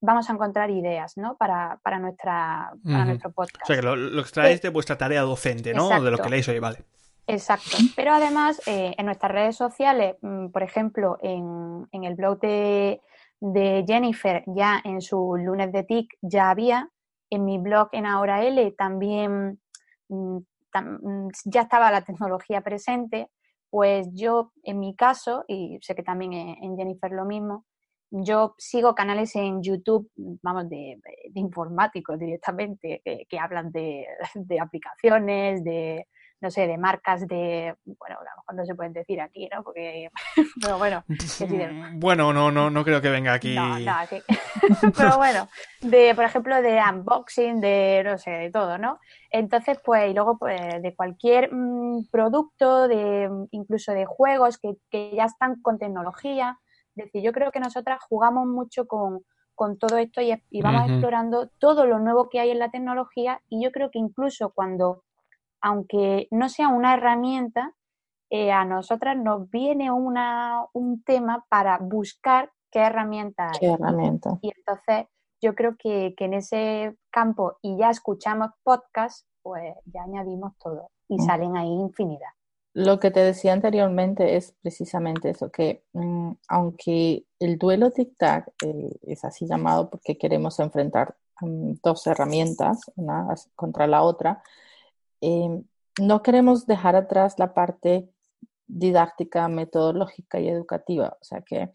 vamos 0.02 0.30
a 0.30 0.34
encontrar 0.34 0.70
ideas 0.70 1.18
¿no? 1.18 1.36
para, 1.36 1.80
nuestra, 2.00 2.72
nuestro 2.84 3.32
podcast. 3.32 3.64
O 3.64 3.66
sea, 3.66 3.76
que 3.78 3.82
lo, 3.82 4.22
extraéis 4.22 4.62
de 4.62 4.70
vuestra 4.70 5.00
tarea 5.00 5.22
docente, 5.22 5.74
¿no? 5.74 5.90
De 6.00 6.12
lo 6.12 6.20
que 6.20 6.30
leéis 6.30 6.48
hoy, 6.48 6.60
vale. 6.60 6.86
Exacto. 7.26 7.76
Pero 7.96 8.14
además, 8.14 8.62
eh, 8.68 8.94
en 8.96 9.06
nuestras 9.08 9.32
redes 9.32 9.56
sociales, 9.56 10.16
mm, 10.22 10.50
por 10.50 10.62
ejemplo, 10.62 11.18
en, 11.24 11.88
en 11.92 12.04
el 12.04 12.14
blog 12.14 12.40
de, 12.40 13.02
de 13.40 13.86
Jennifer 13.88 14.44
ya 14.48 14.82
en 14.84 15.02
su 15.02 15.38
lunes 15.38 15.72
de 15.72 15.84
TIC 15.84 16.18
ya 16.22 16.50
había, 16.50 16.90
en 17.30 17.46
mi 17.46 17.58
blog 17.58 17.90
en 17.92 18.06
Ahora 18.06 18.44
L 18.44 18.72
también 18.78 19.60
mm, 20.10 20.38
mm, 20.38 21.30
ya 21.46 21.62
estaba 21.62 21.92
la 21.92 22.04
tecnología 22.04 22.62
presente, 22.62 23.30
pues 23.70 24.08
yo 24.14 24.52
en 24.64 24.80
mi 24.80 24.96
caso, 24.96 25.46
y 25.48 25.78
sé 25.82 25.96
que 25.96 26.04
también 26.04 26.34
en 26.34 26.76
Jennifer 26.76 27.12
lo 27.12 27.26
mismo, 27.26 27.66
yo 28.12 28.56
sigo 28.58 28.96
canales 28.96 29.36
en 29.36 29.62
YouTube, 29.62 30.10
vamos, 30.16 30.68
de, 30.68 31.00
informáticos 31.36 32.18
directamente, 32.18 33.02
que 33.04 33.40
hablan 33.40 33.72
de 33.72 34.08
aplicaciones, 34.60 35.64
de, 35.64 36.08
no 36.42 36.50
sé, 36.50 36.68
de 36.68 36.78
marcas 36.78 37.28
de, 37.28 37.76
bueno, 37.86 38.18
a 38.20 38.24
lo 38.24 38.38
mejor 38.38 38.56
no 38.56 38.66
se 38.66 38.76
pueden 38.76 38.94
decir 38.94 39.20
aquí, 39.20 39.50
¿no? 39.54 39.64
Porque, 39.64 40.10
pero 40.62 40.78
bueno. 40.78 41.04
Bueno, 41.94 42.32
no, 42.32 42.52
no, 42.52 42.70
no 42.70 42.84
creo 42.84 43.02
que 43.02 43.10
venga 43.10 43.34
aquí. 43.34 43.56
No, 43.56 43.80
no, 43.80 43.94
pero 44.98 45.18
bueno, 45.18 45.48
de, 45.82 46.16
por 46.16 46.24
ejemplo, 46.24 46.62
de 46.62 46.80
unboxing, 46.82 47.60
de, 47.60 48.02
no 48.06 48.18
sé, 48.18 48.32
de 48.32 48.52
todo, 48.52 48.78
¿no? 48.78 49.00
Entonces, 49.32 49.80
pues, 49.84 50.10
y 50.10 50.14
luego, 50.14 50.38
pues, 50.38 50.82
de 50.82 50.96
cualquier 50.96 51.54
mm, 51.54 52.08
producto, 52.12 52.88
de 52.88 53.30
incluso 53.52 53.92
de 53.92 54.06
juegos 54.06 54.58
que, 54.58 54.76
que 54.90 55.12
ya 55.16 55.26
están 55.26 55.62
con 55.62 55.78
tecnología. 55.78 56.60
Es 56.96 57.06
decir, 57.06 57.22
yo 57.22 57.34
creo 57.34 57.52
que 57.52 57.60
nosotras 57.60 58.00
jugamos 58.08 58.48
mucho 58.48 58.88
con, 58.88 59.24
con 59.56 59.78
todo 59.78 59.98
esto 59.98 60.22
y, 60.22 60.34
y 60.50 60.62
vamos 60.62 60.90
explorando 60.90 61.50
todo 61.60 61.86
lo 61.86 62.00
nuevo 62.00 62.30
que 62.30 62.40
hay 62.40 62.52
en 62.52 62.60
la 62.60 62.72
tecnología 62.72 63.42
y 63.50 63.62
yo 63.62 63.72
creo 63.72 63.92
que 63.92 64.00
incluso 64.00 64.52
cuando 64.52 65.04
aunque 65.62 66.28
no 66.32 66.50
sea 66.50 66.70
una 66.70 66.94
herramienta, 66.94 67.74
eh, 68.30 68.52
a 68.52 68.64
nosotras 68.66 69.18
nos 69.18 69.50
viene 69.50 69.92
una, 69.92 70.66
un 70.74 71.04
tema 71.04 71.46
para 71.50 71.80
buscar 71.80 72.52
qué 72.72 72.80
herramienta 72.80 73.52
hay. 73.52 73.68
herramienta? 73.68 74.38
Y 74.42 74.52
entonces 74.56 75.08
yo 75.42 75.56
creo 75.56 75.76
que, 75.78 76.14
en 76.18 76.34
ese 76.34 76.96
campo 77.12 77.58
y 77.62 77.78
ya 77.78 77.90
escuchamos 77.90 78.52
podcast, 78.64 79.26
pues 79.42 79.74
ya 79.86 80.04
añadimos 80.04 80.54
todo 80.58 80.90
y 81.08 81.16
mm. 81.16 81.26
salen 81.26 81.58
ahí 81.58 81.72
infinidad. 81.72 82.30
Lo 82.74 83.00
que 83.00 83.10
te 83.10 83.22
decía 83.22 83.54
anteriormente 83.54 84.36
es 84.36 84.54
precisamente 84.62 85.32
eso, 85.32 85.50
que 85.50 85.84
mm, 85.94 86.32
aunque 86.50 87.26
el 87.40 87.58
duelo 87.58 87.92
tic-tac 87.92 88.52
eh, 88.64 88.96
es 89.02 89.26
así 89.26 89.48
llamado 89.48 89.90
porque 89.90 90.18
queremos 90.18 90.60
enfrentar 90.60 91.16
mm, 91.42 91.74
dos 91.82 92.06
herramientas, 92.06 92.92
una 92.96 93.34
contra 93.56 93.88
la 93.88 94.04
otra, 94.04 94.44
Em, 95.22 95.64
no 96.00 96.22
queremos 96.22 96.66
dejar 96.66 96.96
atrás 96.96 97.36
la 97.38 97.54
parte 97.54 98.10
didáctica, 98.68 99.48
metodológica 99.48 100.40
y 100.40 100.48
educativa. 100.48 101.18
O 101.20 101.24
sea 101.24 101.42
que 101.42 101.72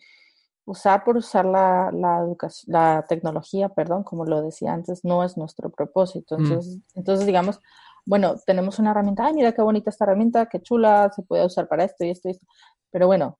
usar 0.65 1.05
por 1.05 1.17
usar 1.17 1.45
la, 1.45 1.91
la, 1.93 3.05
tecnología, 3.07 3.69
perdón, 3.69 4.03
como 4.03 4.25
lo 4.25 4.43
decía 4.43 4.73
antes, 4.73 5.05
no 5.05 5.25
es 5.25 5.37
nuestro 5.37 5.71
propósito. 5.71 6.39
Mm. 6.39 6.43
Entonces, 6.43 6.79
entonces, 6.95 7.27
digamos, 7.27 7.61
bueno, 8.07 8.37
tenemos 8.47 8.79
una 8.79 8.93
herramienta, 8.93 9.27
ay, 9.27 9.35
mira 9.35 9.53
qué 9.53 9.63
bonita 9.63 9.91
esta 9.91 10.05
herramienta, 10.05 10.47
qué 10.47 10.61
chula, 10.61 11.11
se 11.15 11.23
puede 11.23 11.45
usar 11.45 11.69
para 11.69 11.85
esto 11.85 12.05
y 12.05 12.11
esto 12.11 12.29
y 12.29 12.33
esto. 12.33 12.47
Pero 12.91 13.07
bueno, 13.07 13.39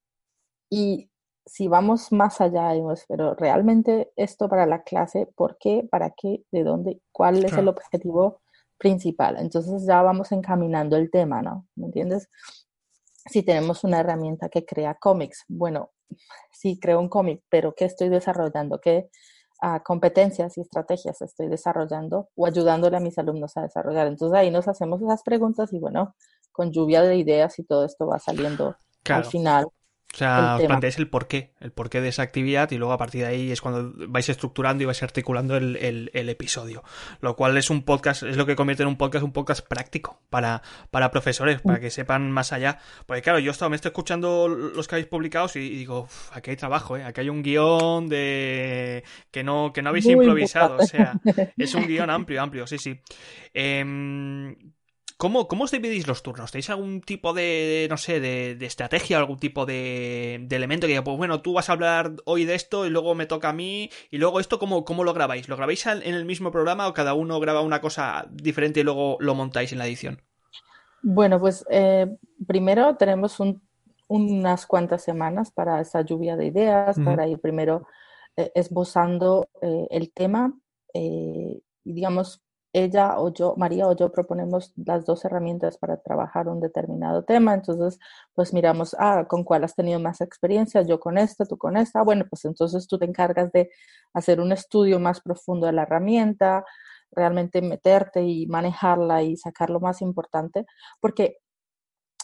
y 0.71 1.11
si 1.47 1.69
vamos 1.69 2.13
más 2.13 2.41
allá, 2.41 2.73
digamos, 2.73 3.05
pero 3.09 3.35
realmente 3.35 4.13
esto 4.17 4.49
para 4.49 4.67
la 4.67 4.83
clase, 4.83 5.27
¿por 5.37 5.59
qué? 5.59 5.87
¿Para 5.91 6.11
qué? 6.11 6.45
¿De 6.51 6.65
dónde? 6.65 7.01
¿Cuál 7.13 7.45
es 7.45 7.53
el 7.53 7.69
objetivo 7.69 8.41
principal. 8.79 9.37
Entonces 9.39 9.87
ya 9.87 10.03
vamos 10.03 10.33
encaminando 10.33 10.97
el 10.97 11.11
tema, 11.11 11.43
¿no? 11.43 11.67
¿Me 11.77 11.87
entiendes? 11.87 12.29
Si 13.27 13.43
tenemos 13.43 13.85
una 13.85 14.01
herramienta 14.01 14.49
que 14.49 14.65
crea 14.65 14.95
cómics, 14.95 15.45
bueno, 15.49 15.91
sí 16.53 16.79
creo 16.81 17.01
un 17.01 17.09
cómic, 17.09 17.43
pero 17.49 17.75
¿qué 17.75 17.87
estoy 17.87 18.09
desarrollando? 18.09 18.81
¿Qué, 18.81 19.09
competencias 19.83 20.59
y 20.59 20.61
estrategias 20.61 21.23
estoy 21.23 21.49
desarrollando 21.49 22.29
o 22.35 22.47
ayudándole 22.47 22.97
a 22.97 23.01
mis 23.01 23.19
alumnos 23.19 23.57
a 23.57 23.63
desarrollar. 23.63 24.07
Entonces 24.07 24.37
ahí 24.37 24.51
nos 24.51 24.69
hacemos 24.69 25.01
esas 25.03 25.23
preguntas 25.23 25.73
y 25.73 25.79
bueno, 25.79 26.15
con 26.53 26.71
lluvia 26.71 27.03
de 27.03 27.17
ideas 27.17 27.59
y 27.59 27.65
todo 27.65 27.85
esto 27.85 28.07
va 28.07 28.19
saliendo 28.19 28.77
al 29.09 29.25
final 29.25 29.67
o 30.15 30.17
sea, 30.17 30.57
os 30.61 30.67
planteáis 30.67 30.97
el 30.99 31.09
porqué, 31.09 31.51
el 31.59 31.73
porqué 31.73 32.01
de 32.01 32.09
esa 32.09 32.23
actividad 32.23 32.71
y 32.71 32.79
luego 32.79 32.93
a 32.93 32.99
partir 32.99 33.23
de 33.23 33.27
ahí 33.27 33.51
es 33.51 33.61
cuando 33.61 33.93
vais 34.09 34.29
estructurando 34.29 34.85
y 34.85 34.87
vais 34.87 35.03
articulando 35.03 35.57
el, 35.57 35.77
el, 36.13 36.29
episodio. 36.29 36.85
Lo 37.21 37.35
cual 37.35 37.57
es 37.57 37.69
un 37.69 37.83
podcast, 37.83 38.23
es 38.23 38.37
lo 38.37 38.47
que 38.47 38.55
convierte 38.55 38.85
en 38.85 38.89
un 38.89 38.97
podcast 38.97 39.25
un 39.25 39.33
podcast 39.33 39.67
práctico 39.67 40.21
para, 40.31 40.63
para 40.93 41.11
profesores, 41.11 41.61
para 41.63 41.81
que 41.81 41.91
sepan 41.91 42.31
más 42.31 42.53
allá. 42.53 42.79
Porque 43.07 43.23
claro, 43.23 43.41
yo 43.41 43.51
me 43.69 43.75
estoy 43.75 43.89
escuchando 43.89 44.47
los 44.47 44.87
que 44.87 44.95
habéis 44.95 45.09
publicado 45.09 45.49
y, 45.57 45.71
digo, 45.71 46.07
aquí 46.33 46.51
hay 46.51 46.57
trabajo, 46.57 46.97
¿eh? 46.97 47.03
aquí 47.03 47.23
hay 47.23 47.29
un 47.29 47.43
guion 47.43 48.09
de 48.09 49.03
que 49.33 49.43
no, 49.43 49.73
que 49.73 49.83
no 49.83 49.89
habéis 49.89 50.07
improvisado. 50.07 50.77
O 50.77 50.87
sea, 50.87 51.15
es 51.57 51.75
un 51.75 51.87
guion 51.89 52.09
amplio, 52.09 52.41
amplio, 52.41 52.69
sí, 52.69 52.79
sí. 52.79 53.01
Eh, 53.53 54.55
¿Cómo, 55.17 55.47
¿Cómo 55.47 55.65
os 55.65 55.71
dividís 55.71 56.09
los 56.09 56.23
turnos? 56.23 56.51
¿Tenéis 56.51 56.71
algún 56.71 57.01
tipo 57.01 57.33
de, 57.33 57.87
no 57.89 57.97
sé, 57.97 58.19
de, 58.21 58.57
de 58.57 58.67
estrategia, 58.67 59.19
algún 59.19 59.39
tipo 59.39 59.65
de, 59.65 60.41
de, 60.43 60.57
elemento 60.57 60.87
que 60.87 61.01
pues 61.03 61.17
bueno, 61.17 61.41
tú 61.41 61.53
vas 61.53 61.69
a 61.69 61.73
hablar 61.73 62.13
hoy 62.25 62.45
de 62.45 62.55
esto 62.55 62.85
y 62.85 62.91
luego 62.91 63.15
me 63.15 63.27
toca 63.27 63.51
a 63.51 63.53
mí 63.53 63.91
y 64.11 64.19
luego 64.19 64.41
esto, 64.41 64.59
¿cómo, 64.59 64.85
cómo 64.85 65.05
lo 65.05 65.15
grabáis? 65.15 65.49
¿Lo 65.49 65.57
grabáis 65.57 65.87
en 65.87 66.03
el 66.03 66.25
mismo 66.25 66.51
programa 66.51 66.89
o 66.89 66.95
cada 66.95 67.15
uno 67.15 67.39
graba 67.39 67.61
una 67.61 67.81
cosa 67.81 68.27
diferente 68.31 68.81
y 68.81 68.83
luego 68.83 69.17
lo 69.21 69.35
montáis 69.35 69.73
en 69.73 69.79
la 69.79 69.87
edición? 69.87 70.21
Bueno, 71.07 71.39
pues 71.39 71.67
eh, 71.69 72.07
primero 72.47 72.97
tenemos 72.97 73.39
unas 74.09 74.67
cuantas 74.67 75.05
semanas 75.05 75.51
para 75.51 75.81
esa 75.81 76.01
lluvia 76.01 76.35
de 76.35 76.47
ideas, 76.47 76.99
para 77.05 77.29
ir 77.29 77.39
primero 77.41 77.87
eh, 78.37 78.51
esbozando 78.55 79.49
eh, 79.61 79.87
el 79.91 80.13
tema 80.13 80.55
y 80.95 81.63
digamos 81.85 82.44
ella 82.75 83.19
o 83.21 83.33
yo, 83.33 83.55
María 83.57 83.87
o 83.89 83.97
yo 83.97 84.11
proponemos 84.13 84.73
las 84.77 85.07
dos 85.07 85.25
herramientas 85.25 85.79
para 85.79 85.99
trabajar 86.03 86.49
un 86.49 86.61
determinado 86.61 87.25
tema. 87.25 87.55
Entonces, 87.55 87.99
pues 88.35 88.53
miramos, 88.53 88.97
ah, 88.99 89.27
con 89.29 89.45
cuál 89.45 89.65
has 89.65 89.77
tenido 89.77 90.01
más 90.01 90.21
experiencia, 90.21 90.83
yo 90.83 91.01
con 91.01 91.17
esta, 91.17 91.47
tú 91.47 91.57
con 91.57 91.77
esta. 91.77 92.03
Bueno, 92.03 92.27
pues 92.29 92.45
entonces 92.45 92.87
tú 92.89 92.99
te 92.99 93.07
encargas 93.07 93.53
de 93.53 93.71
hacer 94.13 94.41
un 94.41 94.53
estudio 94.53 94.99
más 95.01 95.21
profundo 95.21 95.67
de 95.67 95.73
la 95.73 95.83
herramienta, 95.83 96.65
realmente 97.13 97.63
meterte 97.63 98.25
y 98.25 98.47
manejarla 98.49 99.23
y 99.23 99.37
sacar 99.37 99.71
lo 99.71 99.81
más 99.81 100.03
importante, 100.03 100.67
porque 101.01 101.39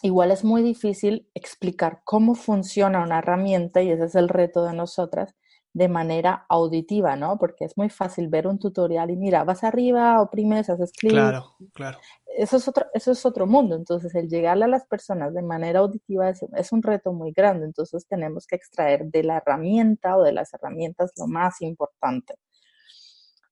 igual 0.02 0.32
es 0.32 0.44
muy 0.44 0.62
difícil 0.62 1.30
explicar 1.34 2.02
cómo 2.04 2.34
funciona 2.34 3.02
una 3.02 3.18
herramienta 3.18 3.82
y 3.82 3.90
ese 3.90 4.06
es 4.06 4.14
el 4.16 4.28
reto 4.28 4.64
de 4.64 4.74
nosotras 4.74 5.34
de 5.72 5.88
manera 5.88 6.46
auditiva, 6.48 7.16
¿no? 7.16 7.38
Porque 7.38 7.64
es 7.64 7.76
muy 7.76 7.90
fácil 7.90 8.28
ver 8.28 8.46
un 8.46 8.59
tutorial 8.59 9.11
y 9.11 9.16
mira, 9.16 9.44
vas 9.44 9.62
arriba, 9.62 10.20
oprimes, 10.20 10.68
haces 10.68 10.92
clic. 10.92 11.12
Claro, 11.12 11.54
claro. 11.72 11.98
Eso 12.37 12.56
es 12.56 12.66
otro, 12.66 12.87
eso 12.92 13.12
es 13.12 13.24
otro 13.26 13.46
mundo. 13.46 13.76
Entonces, 13.76 14.14
el 14.14 14.28
llegarle 14.28 14.64
a 14.64 14.68
las 14.68 14.85
personas 14.87 15.35
de 15.35 15.42
manera 15.42 15.80
auditiva 15.80 16.28
es, 16.28 16.44
es, 16.56 16.72
un 16.72 16.83
reto 16.83 17.12
muy 17.12 17.33
grande. 17.33 17.66
Entonces, 17.66 18.06
tenemos 18.06 18.46
que 18.46 18.56
extraer 18.56 19.04
de 19.06 19.22
la 19.22 19.38
herramienta 19.38 20.16
o 20.16 20.22
de 20.22 20.33
las 20.33 20.52
herramientas 20.54 21.12
lo 21.16 21.26
más 21.26 21.61
importante. 21.61 22.35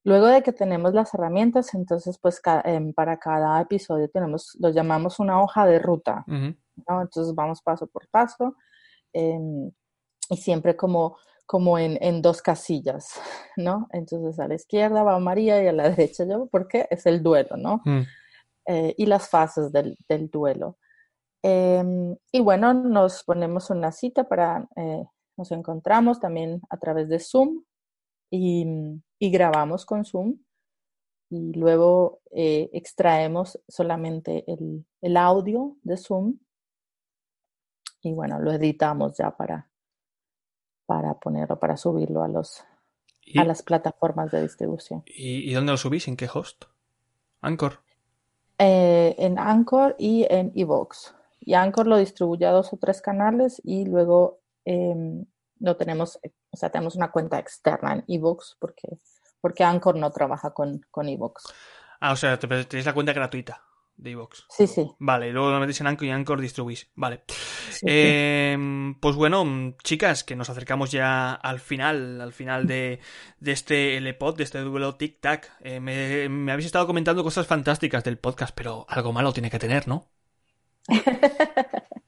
Luego 0.05 0.27
de 0.27 0.43
que 0.43 0.53
tenemos 0.53 0.95
las 0.95 1.13
herramientas, 1.15 1.75
entonces, 1.75 2.19
pues 2.19 2.41
em, 2.65 2.95
para 2.95 3.19
cada 3.19 3.61
episodio 3.61 4.09
tenemos, 4.09 4.57
lo 4.59 4.71
llamamos 4.71 5.19
una 5.19 5.43
hoja 5.43 5.67
de 5.67 5.79
ruta, 5.79 6.25
¿no? 6.27 7.03
Entonces, 7.03 7.35
vamos 7.35 7.63
paso 7.63 7.87
por 7.87 8.09
paso. 8.09 8.57
Em, 9.13 9.71
y 10.31 10.37
siempre 10.37 10.77
como 10.77 11.19
como 11.49 11.79
en, 11.79 11.97
en, 12.03 12.21
dos 12.21 12.43
casillas, 12.43 13.19
¿no? 13.57 13.89
Entonces 13.93 14.39
a 14.39 14.47
la 14.47 14.55
izquierda 14.55 15.03
va 15.03 15.19
María 15.19 15.63
y 15.63 15.67
a 15.67 15.73
la 15.73 15.89
derecha 15.97 16.25
yo, 16.27 16.47
porque 16.47 16.87
es 16.91 17.07
el 17.07 17.23
duelo, 17.23 17.57
¿no? 17.57 17.81
Mm. 17.87 18.03
Eh, 18.67 18.95
y 18.99 19.07
las 19.07 19.31
fases 19.31 19.73
del, 19.73 19.97
del 20.07 20.29
duelo. 20.29 20.77
Em, 21.43 22.15
y 22.31 22.41
bueno, 22.41 22.75
nos 22.75 23.25
ponemos 23.25 23.71
una 23.71 23.93
cita 23.93 24.29
para, 24.29 24.69
eh, 24.77 25.05
nos 25.39 25.51
encontramos 25.53 26.21
también 26.21 26.61
a 26.69 26.77
través 26.77 27.09
de 27.09 27.19
Zoom 27.19 27.65
y, 28.31 28.67
y 29.19 29.31
grabamos 29.31 29.87
con 29.87 30.05
Zoom 30.05 30.39
y 31.31 31.55
luego 31.55 32.21
eh, 32.31 32.69
extraemos 32.75 33.59
solamente 33.69 34.45
el, 34.53 34.85
el 35.01 35.17
audio 35.17 35.77
de 35.83 35.97
Zoom 35.97 36.39
y 38.03 38.13
bueno, 38.13 38.39
lo 38.39 38.53
editamos 38.53 39.17
ya 39.17 39.35
para, 39.35 39.68
para 40.89 41.13
ponerlo, 41.13 41.61
para 41.61 41.77
subirlo 41.77 42.23
a 42.23 42.29
los 42.29 42.65
a 43.37 43.45
las 43.45 43.63
plataformas 43.63 44.31
de 44.31 44.41
distribución. 44.41 45.03
¿Y, 45.05 45.53
dónde 45.53 45.73
lo 45.73 45.77
subís? 45.77 46.09
¿En 46.09 46.17
qué 46.17 46.27
host? 46.33 46.65
¿Anchor? 47.43 47.81
Eh, 48.57 49.15
en 49.19 49.39
Anchor 49.39 49.97
y 49.99 50.27
en 50.31 50.51
Evox. 50.55 51.15
Y 51.41 51.53
Anchor 51.53 51.87
lo 51.87 51.99
distribuye 51.99 52.47
a 52.47 52.53
dos 52.53 52.73
o 52.73 52.79
tres 52.79 53.03
canales 53.03 53.61
y 53.63 53.85
luego 53.85 54.41
em, 54.65 55.27
lo 55.61 55.77
tenemos, 55.77 56.19
o 56.51 56.57
sea, 56.57 56.71
tenemos 56.71 56.97
una 56.97 57.11
cuenta 57.11 57.39
externa 57.39 57.93
en 57.93 58.05
Evox 58.09 58.57
porque, 58.59 58.97
porque 59.43 59.65
Anchor 59.65 59.97
no 59.97 60.11
trabaja 60.11 60.55
con, 60.55 60.81
con 60.91 61.07
Evox. 61.07 61.53
Ah, 62.01 62.13
o 62.13 62.17
sea, 62.17 62.39
tenéis 62.39 62.87
la 62.87 62.95
cuenta 62.95 63.13
gratuita 63.13 63.68
de 63.99 64.11
iVoox. 64.11 64.45
Sí, 64.49 64.67
sí. 64.67 64.91
Vale, 64.99 65.31
luego 65.33 65.51
lo 65.51 65.61
metéis 65.61 65.81
en 65.81 65.89
Anchor 65.89 66.07
y 66.07 66.11
Anchor 66.11 66.41
distribuís. 66.41 66.91
Vale. 66.95 67.25
Em, 67.83 68.95
pues 69.01 69.17
bueno, 69.17 69.75
chicas, 69.83 70.25
que 70.25 70.37
nos 70.37 70.49
acercamos 70.49 70.91
ya 70.91 71.35
al 71.35 71.61
final, 71.61 72.21
al 72.21 72.33
final 72.33 72.67
de, 72.67 73.01
de 73.41 73.53
este 73.53 73.97
LPod, 74.01 74.37
de 74.37 74.45
este 74.45 74.61
duelo 74.61 74.97
tic-tac. 74.97 75.51
Eh, 75.61 75.81
me, 75.81 76.29
me, 76.29 76.53
habéis 76.53 76.67
estado 76.67 76.87
comentando 76.87 77.23
cosas 77.25 77.47
fantásticas 77.47 78.05
del 78.05 78.19
podcast, 78.19 78.55
pero 78.55 78.87
algo 78.89 79.13
malo 79.13 79.33
tiene 79.33 79.51
que 79.51 79.59
tener, 79.59 79.89
¿no? 79.89 80.07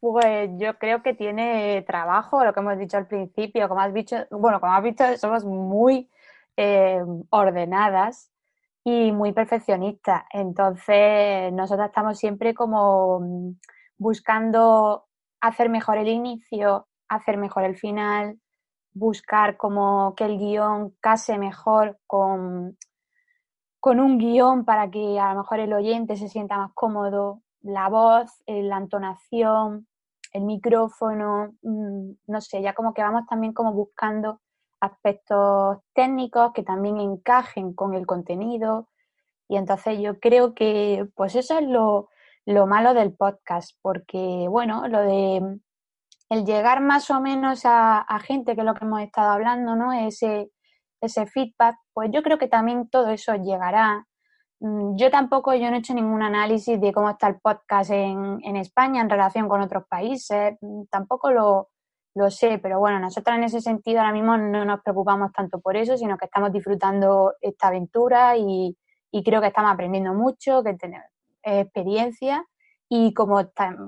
pues 0.00 0.50
yo 0.58 0.78
creo 0.78 1.02
que 1.02 1.14
tiene 1.14 1.82
trabajo, 1.82 2.44
lo 2.44 2.54
que 2.54 2.60
hemos 2.60 2.78
dicho 2.78 2.96
al 2.96 3.08
principio, 3.08 3.68
como 3.68 3.80
has 3.80 3.92
dicho, 3.92 4.16
bueno, 4.30 4.60
como 4.60 4.72
has 4.72 4.82
visto, 4.82 5.04
somos 5.18 5.44
muy 5.44 6.08
eh, 6.56 7.02
ordenadas 7.30 8.30
y 8.84 9.12
muy 9.12 9.32
perfeccionista. 9.32 10.26
Entonces, 10.30 11.52
nosotros 11.52 11.88
estamos 11.88 12.18
siempre 12.18 12.54
como 12.54 13.20
mm, 13.20 13.58
buscando 13.96 15.06
hacer 15.40 15.70
mejor 15.70 15.98
el 15.98 16.08
inicio, 16.08 16.86
hacer 17.08 17.38
mejor 17.38 17.64
el 17.64 17.76
final, 17.76 18.38
buscar 18.92 19.56
como 19.56 20.14
que 20.14 20.24
el 20.24 20.38
guion 20.38 20.94
case 21.00 21.38
mejor 21.38 21.98
con, 22.06 22.76
con 23.80 24.00
un 24.00 24.18
guion 24.18 24.64
para 24.64 24.90
que 24.90 25.18
a 25.18 25.32
lo 25.32 25.40
mejor 25.40 25.60
el 25.60 25.72
oyente 25.72 26.16
se 26.16 26.28
sienta 26.28 26.58
más 26.58 26.72
cómodo, 26.74 27.42
la 27.62 27.88
voz, 27.88 28.30
eh, 28.46 28.62
la 28.62 28.78
entonación, 28.78 29.88
el 30.32 30.42
micrófono, 30.44 31.54
mm, 31.62 32.10
no 32.26 32.40
sé, 32.40 32.62
ya 32.62 32.74
como 32.74 32.92
que 32.92 33.02
vamos 33.02 33.26
también 33.28 33.54
como 33.54 33.72
buscando 33.72 34.40
aspectos 34.84 35.78
técnicos 35.94 36.52
que 36.52 36.62
también 36.62 36.98
encajen 36.98 37.74
con 37.74 37.94
el 37.94 38.06
contenido. 38.06 38.88
Y 39.48 39.56
entonces 39.56 39.98
yo 40.00 40.18
creo 40.20 40.54
que 40.54 41.06
pues 41.14 41.34
eso 41.36 41.58
es 41.58 41.66
lo, 41.66 42.08
malo 42.66 42.94
del 42.94 43.14
podcast, 43.14 43.76
porque 43.82 44.46
bueno, 44.48 44.88
lo 44.88 45.00
de 45.00 45.58
el 46.30 46.44
llegar 46.44 46.80
más 46.80 47.10
o 47.10 47.20
menos 47.20 47.62
a, 47.64 48.06
gente, 48.22 48.54
que 48.54 48.62
es 48.62 48.66
lo 48.66 48.74
que 48.74 48.84
hemos 48.84 49.02
estado 49.02 49.30
hablando, 49.30 49.76
¿no? 49.76 49.92
Ese, 49.92 50.50
ese 51.00 51.26
feedback, 51.26 51.76
pues 51.92 52.10
yo 52.12 52.22
creo 52.22 52.38
que 52.38 52.48
también 52.48 52.88
todo 52.88 53.10
eso 53.10 53.34
llegará. 53.36 54.06
Mm, 54.60 54.96
yo 54.96 55.10
tampoco, 55.10 55.54
yo 55.54 55.70
no 55.70 55.76
he 55.76 55.78
hecho 55.80 55.94
ningún 55.94 56.22
análisis 56.22 56.80
de 56.80 56.92
cómo 56.92 57.10
está 57.10 57.28
el 57.28 57.40
podcast 57.40 57.90
en, 57.90 58.40
en 58.42 58.56
España 58.56 59.02
en 59.02 59.10
relación 59.10 59.48
con 59.48 59.60
otros 59.60 59.84
países, 59.88 60.56
mm, 60.60 60.84
tampoco 60.90 61.30
lo, 61.30 61.68
lo 62.14 62.30
sé, 62.30 62.58
pero 62.58 62.78
bueno, 62.78 63.00
nosotros 63.00 63.36
en 63.36 63.44
ese 63.44 63.60
sentido 63.60 64.00
ahora 64.00 64.12
mismo 64.12 64.36
no 64.36 64.64
nos 64.64 64.80
preocupamos 64.82 65.32
tanto 65.32 65.60
por 65.60 65.76
eso, 65.76 65.96
sino 65.96 66.16
que 66.16 66.26
estamos 66.26 66.52
disfrutando 66.52 67.34
esta 67.40 67.68
aventura 67.68 68.36
y, 68.36 68.76
creo 69.24 69.40
que 69.40 69.48
estamos 69.48 69.72
aprendiendo 69.72 70.12
mucho, 70.14 70.62
que 70.64 70.74
tenemos 70.74 71.06
experiencia 71.42 72.44
y 72.88 73.14
como, 73.14 73.40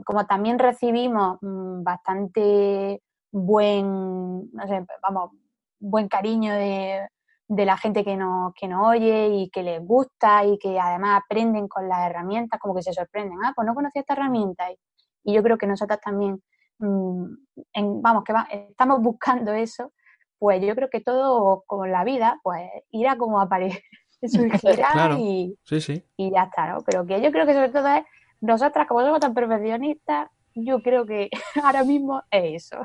como 0.05 0.27
también 0.27 0.59
recibimos 0.59 1.39
mm, 1.41 1.83
bastante 1.83 3.03
buen, 3.33 4.53
no 4.53 4.67
sé, 4.69 4.85
vamos, 5.03 5.33
buen 5.81 6.09
cariño 6.09 6.55
de, 6.55 7.09
de 7.49 7.65
la 7.65 7.77
gente 7.77 8.05
que 8.05 8.17
nos, 8.17 8.53
que 8.55 8.69
nos 8.69 8.87
oye 8.87 9.29
y 9.29 9.51
que 9.51 9.63
les 9.63 9.85
gusta 9.85 10.45
y 10.45 10.59
que 10.59 10.79
además 10.79 11.23
aprenden 11.25 11.69
con 11.69 11.89
las 11.89 12.09
herramientas, 12.09 12.59
como 12.61 12.75
que 12.75 12.83
se 12.83 12.93
sorprenden, 12.93 13.39
ah, 13.45 13.53
pues 13.55 13.67
no 13.67 13.75
conocía 13.75 14.01
esta 14.01 14.15
herramienta. 14.15 14.65
Y 15.25 15.35
yo 15.35 15.43
creo 15.43 15.59
que 15.59 15.67
nosotros 15.67 16.01
también 16.01 16.43
en, 16.81 18.03
vamos, 18.03 18.25
que 18.25 18.33
estamos 18.71 19.01
buscando 19.01 19.53
eso, 19.53 19.93
pues 20.39 20.63
yo 20.63 20.75
creo 20.75 20.91
que 20.91 21.01
todo 21.01 21.65
con 21.67 21.91
la 21.91 22.05
vida, 22.05 22.39
pues 22.43 22.69
irá 22.91 23.17
como 23.17 23.41
aparecer, 23.41 23.83
surgirá 24.23 25.11
y, 25.19 25.57
y 26.17 26.31
ya 26.31 26.45
está, 26.45 26.73
¿no? 26.73 26.79
Pero 26.85 27.07
que 27.07 27.21
yo 27.21 27.31
creo 27.33 27.47
que 27.47 27.55
sobre 27.55 27.71
todo 27.71 27.89
es, 27.89 28.05
nosotras 28.41 28.87
como 28.87 29.01
somos 29.01 29.21
tan 29.21 29.35
perfeccionistas, 29.35 30.29
yo 30.55 30.83
creo 30.83 31.07
que 31.07 31.31
ahora 31.63 31.85
mismo 31.85 32.23
es 32.31 32.65
eso. 32.65 32.79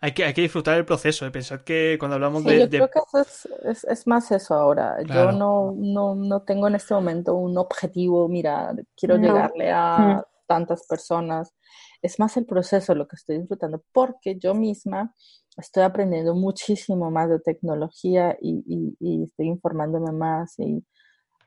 hay 0.00 0.12
que, 0.12 0.24
hay 0.24 0.34
que 0.34 0.42
disfrutar 0.42 0.76
el 0.78 0.84
proceso. 0.84 1.26
¿eh? 1.26 1.30
Pensad 1.30 1.60
que 1.60 1.96
cuando 1.98 2.14
hablamos 2.16 2.42
Sí, 2.44 2.50
de, 2.50 2.60
yo 2.60 2.68
de- 2.68 2.78
creo 2.78 2.88
que 2.88 2.98
eso 3.00 3.20
es, 3.20 3.48
es, 3.64 3.84
es 3.84 4.06
más 4.06 4.30
eso 4.30 4.54
ahora. 4.54 4.96
Claro. 5.04 5.32
Yo 5.32 5.38
no, 5.38 5.74
no, 5.76 6.14
no 6.14 6.42
tengo 6.42 6.68
en 6.68 6.74
este 6.74 6.94
momento 6.94 7.34
un 7.34 7.56
objetivo, 7.58 8.28
mira, 8.28 8.72
quiero 8.96 9.18
No. 9.18 9.26
llegarle 9.26 9.70
a 9.70 10.24
tantas 10.50 10.86
personas. 10.88 11.54
Es 12.02 12.18
más 12.18 12.36
el 12.36 12.46
proceso 12.46 12.94
lo 12.96 13.06
que 13.08 13.16
estoy 13.16 13.38
disfrutando, 13.40 13.84
porque 13.94 14.38
yo 14.38 14.54
misma 14.54 15.14
estoy 15.56 15.84
aprendiendo 15.84 16.34
muchísimo 16.34 17.10
más 17.12 17.30
de 17.30 17.40
tecnología 17.40 18.36
y, 18.42 18.64
y- 18.66 18.96
y 19.00 19.24
estoy 19.24 19.46
informándome 19.48 20.12
más. 20.12 20.54
Y 20.58 20.84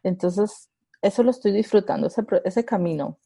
entonces, 0.03 0.69
eso 1.01 1.23
lo 1.23 1.31
estoy 1.31 1.51
disfrutando, 1.53 2.07
ese, 2.07 2.23
ese 2.45 2.65
camino. 2.65 3.19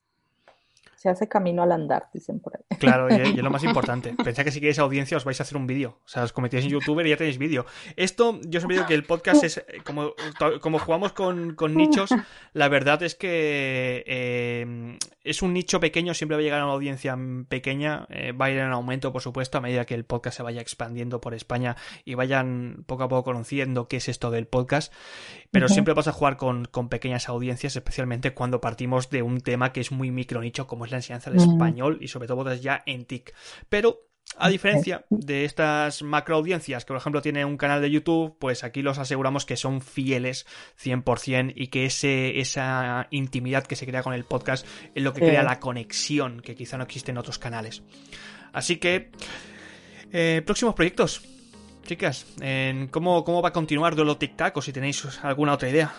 Se 1.08 1.12
hace 1.12 1.30
camino 1.30 1.64
al 1.64 1.72
andar, 1.72 2.10
dicen 2.14 2.42
por 2.42 2.58
ahí. 2.58 2.78
Claro, 2.80 3.08
y, 3.10 3.14
y 3.14 3.38
es 3.38 3.44
lo 3.44 3.50
más 3.50 3.64
importante. 3.64 4.14
Pensad 4.22 4.44
que 4.44 4.52
si 4.52 4.60
queréis 4.60 4.78
audiencia 4.78 5.16
os 5.16 5.24
vais 5.24 5.40
a 5.40 5.44
hacer 5.44 5.56
un 5.56 5.66
vídeo. 5.66 6.00
O 6.04 6.08
sea, 6.10 6.24
os 6.24 6.34
convertíais 6.34 6.66
en 6.66 6.72
youtuber 6.72 7.08
y 7.08 7.12
ya 7.12 7.18
tenéis 7.18 7.38
vídeo. 7.38 7.66
Esto, 7.96 8.42
yo 8.44 8.60
siempre 8.60 8.76
digo 8.76 8.88
que 8.88 8.94
el 8.94 9.06
podcast 9.06 9.42
es, 9.46 9.58
eh, 9.60 9.82
como, 9.86 10.12
como 10.60 10.80
jugamos 10.80 11.14
con, 11.14 11.56
con 11.56 11.76
nichos, 11.76 12.10
la 12.52 12.68
verdad 12.68 13.04
es 13.04 13.16
que 13.16 14.04
eh, 14.06 14.98
es 15.24 15.42
un 15.42 15.54
nicho 15.54 15.80
pequeño, 15.80 16.14
siempre 16.14 16.36
va 16.36 16.42
a 16.42 16.44
llegar 16.44 16.60
a 16.60 16.66
una 16.66 16.74
audiencia 16.74 17.18
pequeña, 17.48 18.06
eh, 18.10 18.34
va 18.34 18.48
a 18.48 18.52
ir 18.52 18.58
en 18.58 18.72
aumento, 18.72 19.14
por 19.14 19.22
supuesto, 19.22 19.58
a 19.58 19.62
medida 19.62 19.86
que 19.86 19.94
el 19.94 20.04
podcast 20.04 20.38
se 20.38 20.44
vaya 20.44 20.60
expandiendo 20.60 21.22
por 21.22 21.34
España 21.34 21.78
y 22.04 22.16
vayan 22.16 22.84
poco 22.86 23.04
a 23.04 23.08
poco 23.08 23.24
conociendo 23.24 23.88
qué 23.88 23.98
es 23.98 24.10
esto 24.10 24.30
del 24.30 24.48
podcast. 24.48 24.94
Pero 25.52 25.70
siempre 25.70 25.94
vas 25.94 26.08
a 26.08 26.12
jugar 26.12 26.36
con, 26.36 26.66
con 26.66 26.90
pequeñas 26.90 27.30
audiencias, 27.30 27.76
especialmente 27.76 28.34
cuando 28.34 28.60
partimos 28.60 29.10
de 29.10 29.22
un 29.22 29.40
tema 29.40 29.72
que 29.72 29.80
es 29.80 29.92
muy 29.92 30.12
micro 30.12 30.42
nicho, 30.42 30.68
como 30.68 30.86
es 30.86 30.92
la 30.92 30.97
enseñanza 30.98 31.30
del 31.32 31.40
Mm. 31.40 31.52
español 31.52 31.98
y 32.02 32.08
sobre 32.10 32.28
todo 32.28 32.44
desde 32.44 32.62
ya 32.64 32.84
en 32.86 33.06
TIC. 33.06 33.34
Pero 33.70 34.02
a 34.38 34.50
diferencia 34.50 35.06
de 35.10 35.46
estas 35.46 36.04
macro 36.04 36.36
audiencias 36.36 36.84
que 36.84 36.90
por 36.90 36.98
ejemplo 36.98 37.22
tienen 37.22 37.48
un 37.48 37.56
canal 37.58 37.82
de 37.82 37.90
YouTube, 37.90 38.38
pues 38.40 38.66
aquí 38.66 38.82
los 38.82 38.98
aseguramos 39.00 39.46
que 39.46 39.56
son 39.56 39.80
fieles 39.82 40.46
100% 40.76 41.54
y 41.56 41.68
que 41.68 41.86
ese, 41.86 42.40
esa 42.40 43.08
intimidad 43.10 43.64
que 43.66 43.78
se 43.78 43.86
crea 43.88 44.04
con 44.04 44.14
el 44.14 44.26
podcast 44.26 44.68
es 44.94 45.02
lo 45.02 45.14
que 45.14 45.22
Sí. 45.22 45.28
crea 45.28 45.44
la 45.44 45.60
conexión 45.62 46.42
que 46.42 46.56
quizá 46.56 46.78
no 46.78 46.84
existe 46.84 47.12
en 47.12 47.18
otros 47.20 47.40
canales. 47.40 47.84
Así 48.52 48.78
que, 48.78 49.12
eh, 50.12 50.42
próximos 50.46 50.74
proyectos. 50.76 51.22
Chicas, 51.86 52.26
en 52.42 52.88
¿cómo, 52.90 53.24
¿cómo 53.24 53.42
va 53.42 53.50
a 53.50 53.54
continuar 53.54 53.96
Duelo 53.96 54.18
Tic 54.18 54.36
Tac 54.36 54.58
o 54.58 54.62
si 54.62 54.74
tenéis 54.74 55.06
alguna 55.24 55.54
otra 55.54 55.70
idea? 55.70 55.94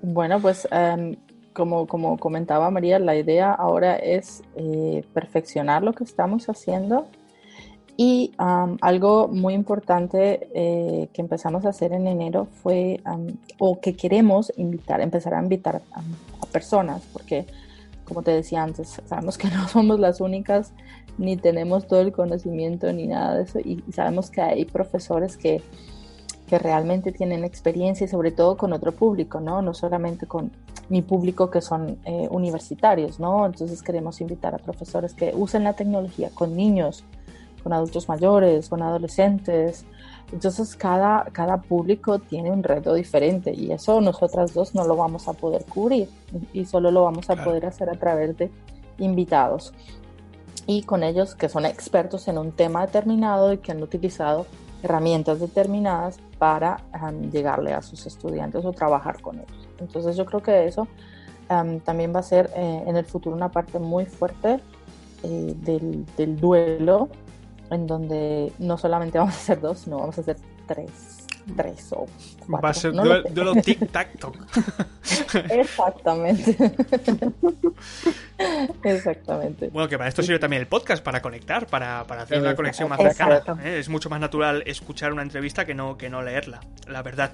Bueno, 0.00 0.38
pues 0.40 0.68
em, 0.70 1.16
como, 1.52 1.86
como 1.86 2.18
comentaba 2.18 2.70
María, 2.70 2.98
la 2.98 3.16
idea 3.16 3.52
ahora 3.52 3.96
es 3.96 4.42
eh, 4.56 5.04
perfeccionar 5.12 5.82
lo 5.82 5.92
que 5.92 6.04
estamos 6.04 6.48
haciendo. 6.48 7.06
Y 7.96 8.32
am, 8.38 8.78
algo 8.80 9.28
muy 9.28 9.54
importante 9.54 10.48
eh, 10.54 11.08
que 11.12 11.20
empezamos 11.20 11.66
a 11.66 11.68
hacer 11.68 11.92
en 11.92 12.06
enero 12.06 12.46
fue, 12.62 13.00
am, 13.04 13.36
o 13.58 13.80
que 13.80 13.94
queremos 13.94 14.52
invitar, 14.56 15.00
empezar 15.00 15.34
a 15.34 15.42
invitar 15.42 15.82
a, 15.92 16.00
a 16.40 16.46
personas, 16.46 17.02
porque 17.12 17.46
como 18.04 18.22
te 18.22 18.30
decía 18.30 18.62
antes, 18.62 19.00
sabemos 19.06 19.38
que 19.38 19.48
no 19.54 19.68
somos 19.68 20.00
las 20.00 20.20
únicas, 20.20 20.72
ni 21.18 21.36
tenemos 21.36 21.86
todo 21.86 22.00
el 22.00 22.12
conocimiento 22.12 22.92
ni 22.92 23.06
nada 23.06 23.36
de 23.36 23.42
eso, 23.44 23.58
y, 23.60 23.82
y 23.86 23.92
sabemos 23.92 24.30
que 24.30 24.40
hay 24.40 24.64
profesores 24.64 25.36
que 25.36 25.62
que 26.52 26.58
realmente 26.58 27.12
tienen 27.12 27.44
experiencia 27.44 28.04
y 28.04 28.08
sobre 28.08 28.30
todo 28.30 28.58
con 28.58 28.74
otro 28.74 28.92
público, 28.92 29.40
¿no? 29.40 29.62
No 29.62 29.72
solamente 29.72 30.26
con 30.26 30.50
mi 30.90 31.00
público 31.00 31.48
que 31.50 31.62
son 31.62 31.96
eh, 32.04 32.28
universitarios, 32.30 33.18
¿no? 33.18 33.46
Entonces 33.46 33.82
queremos 33.82 34.20
invitar 34.20 34.54
a 34.54 34.58
profesores 34.58 35.14
que 35.14 35.32
usen 35.34 35.64
la 35.64 35.72
tecnología 35.72 36.28
con 36.34 36.54
niños, 36.54 37.04
con 37.62 37.72
adultos 37.72 38.06
mayores, 38.06 38.68
con 38.68 38.82
adolescentes. 38.82 39.86
Entonces 40.30 40.76
cada, 40.76 41.24
cada 41.32 41.56
público 41.62 42.18
tiene 42.18 42.50
un 42.50 42.62
reto 42.62 42.92
diferente 42.92 43.54
y 43.54 43.72
eso 43.72 44.02
nosotras 44.02 44.52
dos 44.52 44.74
no 44.74 44.86
lo 44.86 44.94
vamos 44.94 45.28
a 45.28 45.32
poder 45.32 45.64
cubrir 45.64 46.10
y 46.52 46.66
solo 46.66 46.90
lo 46.90 47.04
vamos 47.04 47.30
a 47.30 47.34
Claro. 47.34 47.48
poder 47.48 47.64
hacer 47.64 47.88
a 47.88 47.94
través 47.94 48.36
de 48.36 48.50
invitados 48.98 49.72
y 50.66 50.82
con 50.82 51.02
ellos 51.02 51.34
que 51.34 51.48
son 51.48 51.64
expertos 51.64 52.28
en 52.28 52.36
un 52.36 52.52
tema 52.52 52.84
determinado 52.84 53.54
y 53.54 53.56
que 53.56 53.72
han 53.72 53.82
utilizado 53.82 54.44
herramientas 54.82 55.40
determinadas 55.40 56.18
para 56.38 56.80
um, 57.00 57.30
llegarle 57.30 57.72
a 57.72 57.82
sus 57.82 58.06
estudiantes 58.06 58.64
o 58.64 58.72
trabajar 58.72 59.20
con 59.20 59.36
ellos. 59.36 59.68
Entonces 59.78 60.16
yo 60.16 60.24
creo 60.26 60.42
que 60.42 60.66
eso 60.66 60.88
um, 61.50 61.80
también 61.80 62.14
va 62.14 62.20
a 62.20 62.24
ser 62.24 62.50
eh, 62.56 62.84
en 62.86 62.96
el 62.96 63.04
futuro 63.04 63.36
una 63.36 63.50
parte 63.50 63.78
muy 63.78 64.06
fuerte 64.06 64.60
eh, 65.22 65.54
del, 65.56 66.04
del, 66.16 66.36
duelo, 66.36 67.08
en 67.70 67.86
donde 67.86 68.52
no 68.58 68.76
solamente 68.76 69.18
vamos 69.20 69.34
a 69.34 69.38
hacer 69.38 69.60
dos, 69.60 69.78
sino 69.80 69.98
vamos 69.98 70.18
a 70.18 70.20
hacer 70.20 70.36
tres, 70.66 71.21
tres 71.56 71.92
o 71.92 72.06
cuatro. 72.46 72.62
Va 72.62 72.70
a 72.70 72.74
ser 72.74 72.94
no 72.94 73.04
duelo, 73.04 73.28
duelo 73.30 73.54
tic 73.56 73.90
tac 73.90 74.18
toc. 74.18 74.36
Exactamente. 75.50 76.56
Exactamente. 78.82 79.68
Bueno, 79.68 79.88
que 79.88 79.98
para 79.98 80.08
esto 80.08 80.22
sirve 80.22 80.38
también 80.38 80.62
el 80.62 80.68
podcast, 80.68 81.02
para 81.02 81.20
conectar, 81.20 81.66
para, 81.66 82.04
para 82.04 82.22
hacer 82.22 82.40
una 82.40 82.54
conexión 82.54 82.88
más 82.88 83.00
cercana. 83.00 83.42
¿eh? 83.64 83.78
Es 83.78 83.88
mucho 83.88 84.10
más 84.10 84.20
natural 84.20 84.62
escuchar 84.66 85.12
una 85.12 85.22
entrevista 85.22 85.64
que 85.64 85.74
no, 85.74 85.96
que 85.96 86.10
no 86.10 86.22
leerla, 86.22 86.60
la 86.86 87.02
verdad. 87.02 87.32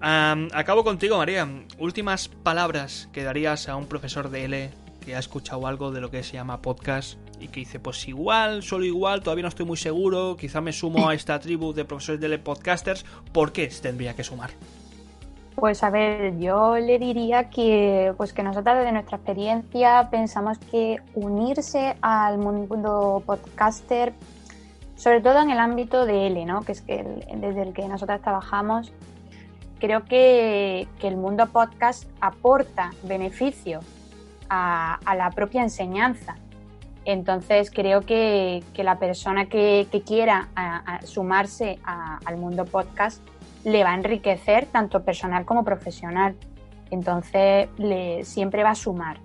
Acabo 0.00 0.84
contigo, 0.84 1.16
María. 1.16 1.48
Últimas 1.78 2.28
palabras 2.28 3.08
que 3.12 3.22
darías 3.22 3.68
a 3.68 3.76
un 3.76 3.86
profesor 3.86 4.30
de 4.30 4.44
L 4.44 4.70
que 5.04 5.16
ha 5.16 5.18
escuchado 5.18 5.66
algo 5.66 5.90
de 5.90 6.00
lo 6.00 6.10
que 6.10 6.22
se 6.22 6.34
llama 6.34 6.62
podcast 6.62 7.18
y 7.42 7.48
que 7.48 7.60
dice, 7.60 7.80
pues 7.80 8.06
igual, 8.06 8.62
solo 8.62 8.84
igual, 8.84 9.22
todavía 9.22 9.42
no 9.42 9.48
estoy 9.48 9.66
muy 9.66 9.76
seguro, 9.76 10.36
quizá 10.36 10.60
me 10.60 10.72
sumo 10.72 11.08
a 11.08 11.14
esta 11.14 11.38
tribu 11.40 11.72
de 11.72 11.84
profesores 11.84 12.20
de 12.20 12.38
podcasters, 12.38 13.04
¿por 13.32 13.52
qué 13.52 13.70
se 13.70 13.82
tendría 13.82 14.14
que 14.14 14.22
sumar? 14.22 14.50
Pues 15.56 15.82
a 15.82 15.90
ver, 15.90 16.38
yo 16.38 16.76
le 16.76 16.98
diría 16.98 17.50
que, 17.50 18.14
pues 18.16 18.32
que 18.32 18.42
nosotras 18.42 18.78
desde 18.78 18.92
nuestra 18.92 19.16
experiencia 19.18 20.08
pensamos 20.10 20.58
que 20.58 20.96
unirse 21.14 21.96
al 22.00 22.38
mundo 22.38 23.22
podcaster, 23.26 24.14
sobre 24.96 25.20
todo 25.20 25.40
en 25.40 25.50
el 25.50 25.58
ámbito 25.58 26.06
de 26.06 26.28
L, 26.28 26.46
¿no? 26.46 26.62
que 26.62 26.72
es 26.72 26.80
que 26.80 27.04
desde 27.34 27.62
el 27.62 27.72
que 27.74 27.86
nosotras 27.86 28.22
trabajamos, 28.22 28.92
creo 29.78 30.04
que, 30.04 30.86
que 31.00 31.08
el 31.08 31.16
mundo 31.16 31.46
podcast 31.46 32.08
aporta 32.20 32.92
beneficio 33.02 33.80
a 34.48 35.14
la 35.16 35.30
propia 35.30 35.62
enseñanza. 35.62 36.36
Entonces 37.04 37.70
creo 37.70 38.02
que, 38.02 38.62
que 38.74 38.84
la 38.84 38.98
persona 38.98 39.46
que, 39.46 39.86
que 39.90 40.02
quiera 40.02 40.48
sumarse 41.04 41.78
a- 41.84 42.18
al 42.24 42.36
mundo 42.36 42.64
podcast 42.64 43.20
le 43.64 43.82
va 43.84 43.90
a 43.90 43.94
enriquecer 43.94 44.66
tanto 44.66 45.04
personal 45.04 45.44
como 45.44 45.64
profesional. 45.64 46.36
Entonces 46.90 47.68
le, 47.78 48.24
siempre 48.24 48.62
va 48.62 48.70
a 48.70 48.74
sumar. 48.74 49.18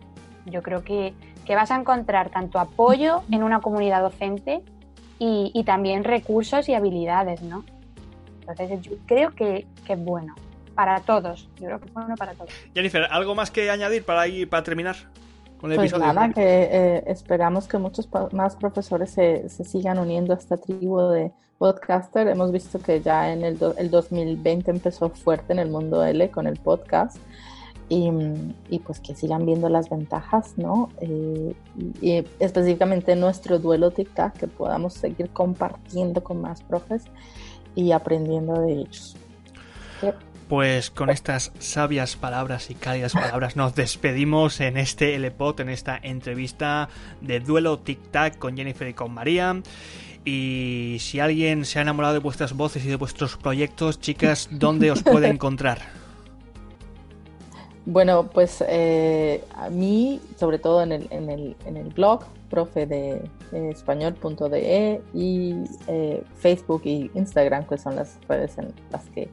Yo 0.46 0.64
creo 0.64 0.84
que, 0.84 1.14
que 1.46 1.56
vas 1.56 1.70
a 1.72 1.76
encontrar 1.80 2.30
tanto 2.30 2.60
apoyo 2.60 3.22
en 3.32 3.44
una 3.44 3.60
comunidad 3.62 4.02
docente 4.02 4.62
y, 5.20 5.52
y 5.54 5.64
también 5.64 6.04
recursos 6.04 6.70
y 6.70 6.74
habilidades, 6.74 7.42
¿no? 7.42 7.64
Entonces 8.48 8.82
yo 8.82 8.94
creo 9.06 9.32
que, 9.36 9.68
que 9.86 9.94
es 9.94 10.00
bueno 10.04 10.34
para 10.74 11.02
todos. 11.02 11.50
Yo 11.60 11.66
creo 11.66 11.80
que 11.80 11.88
es 11.88 11.94
bueno 11.94 12.16
para 12.16 12.34
todos. 12.34 12.50
Jennifer, 12.74 13.06
¿algo 13.12 13.36
más 13.36 13.52
que 13.52 13.70
añadir 13.70 14.06
para, 14.06 14.24
para 14.50 14.64
terminar 14.64 14.96
con 15.60 15.72
el 15.72 15.78
Pues 15.78 15.92
episodio? 15.92 16.14
nada, 16.14 16.34
que 16.34 16.64
eh, 16.72 17.04
esperamos 17.08 17.68
que 17.68 17.78
muchos 17.78 18.08
más 18.32 18.56
profesores 18.56 19.10
se, 19.12 19.50
se 19.50 19.64
sigan 19.64 20.00
uniendo 20.00 20.34
a 20.34 20.38
esta 20.38 20.58
tribu 20.58 21.00
de 21.10 21.32
podcaster. 21.58 22.28
Hemos 22.28 22.52
visto 22.52 22.80
que 22.80 23.02
ya 23.02 23.32
en 23.34 23.44
el, 23.44 23.58
do- 23.58 23.76
el 23.78 23.90
2020 23.90 24.70
empezó 24.72 25.10
fuerte 25.10 25.54
en 25.54 25.60
el 25.60 25.70
mundo 25.70 26.04
L 26.04 26.30
con 26.30 26.46
el 26.48 26.58
podcast 26.60 27.18
y, 27.90 28.12
y 28.70 28.80
pues 28.80 29.00
que 29.00 29.16
sigan 29.16 29.46
viendo 29.46 29.70
las 29.70 29.90
ventajas, 29.90 30.54
¿no? 30.58 30.90
Eh, 31.02 31.54
y, 32.02 32.10
y 32.20 32.26
específicamente 32.40 33.16
nuestro 33.16 33.60
duelo 33.60 33.92
TikTok, 33.92 34.34
que 34.34 34.48
podamos 34.48 34.94
seguir 34.94 35.30
compartiendo 35.30 36.22
con 36.24 36.42
más 36.42 36.62
profes 36.64 37.04
y 37.76 37.92
aprendiendo 37.94 38.60
de 38.62 38.74
ellos. 38.74 39.16
Yep. 40.02 40.16
Pues 40.48 40.92
con 40.92 41.10
estas 41.10 41.52
sabias 41.60 42.16
palabras 42.16 42.72
y 42.72 42.76
cálidas 42.76 43.12
palabras 43.14 43.58
nos 43.58 43.76
despedimos 43.76 44.62
en 44.62 44.78
este 44.78 45.18
LPOT, 45.20 45.60
en 45.60 45.70
esta 45.70 46.00
entrevista 46.02 46.88
de 47.20 47.42
duelo 47.42 47.80
tic-tac 47.82 48.38
con 48.38 48.56
Jennifer 48.56 48.88
y 48.88 48.94
con 48.94 49.14
María. 49.14 49.62
Y 50.24 50.98
si 51.00 51.20
alguien 51.20 51.66
se 51.66 51.80
ha 51.80 51.82
enamorado 51.82 52.14
de 52.14 52.20
vuestras 52.20 52.54
voces 52.54 52.86
y 52.86 52.88
de 52.88 52.96
vuestros 52.96 53.36
proyectos, 53.36 54.00
chicas, 54.00 54.48
¿dónde 54.52 54.92
os 54.92 55.04
puede 55.04 55.28
encontrar? 55.30 55.80
Bueno, 57.86 58.30
pues 58.30 58.64
eh, 58.68 59.44
a 59.56 59.70
mí, 59.70 60.20
sobre 60.38 60.60
todo 60.60 60.84
en 60.84 60.92
el, 60.92 61.08
en 61.10 61.30
el, 61.30 61.56
en 61.66 61.78
el 61.78 61.88
blog, 61.90 62.26
profe 62.50 62.86
de 62.86 63.22
eh, 63.54 63.70
español.de 63.70 65.02
y 65.14 65.56
eh, 65.88 66.24
Facebook 66.36 66.82
y 66.84 67.10
Instagram, 67.16 67.66
que 67.66 67.78
son 67.78 67.96
las 67.96 68.18
redes 68.28 68.58
en 68.58 68.74
las 68.92 69.06
que 69.10 69.30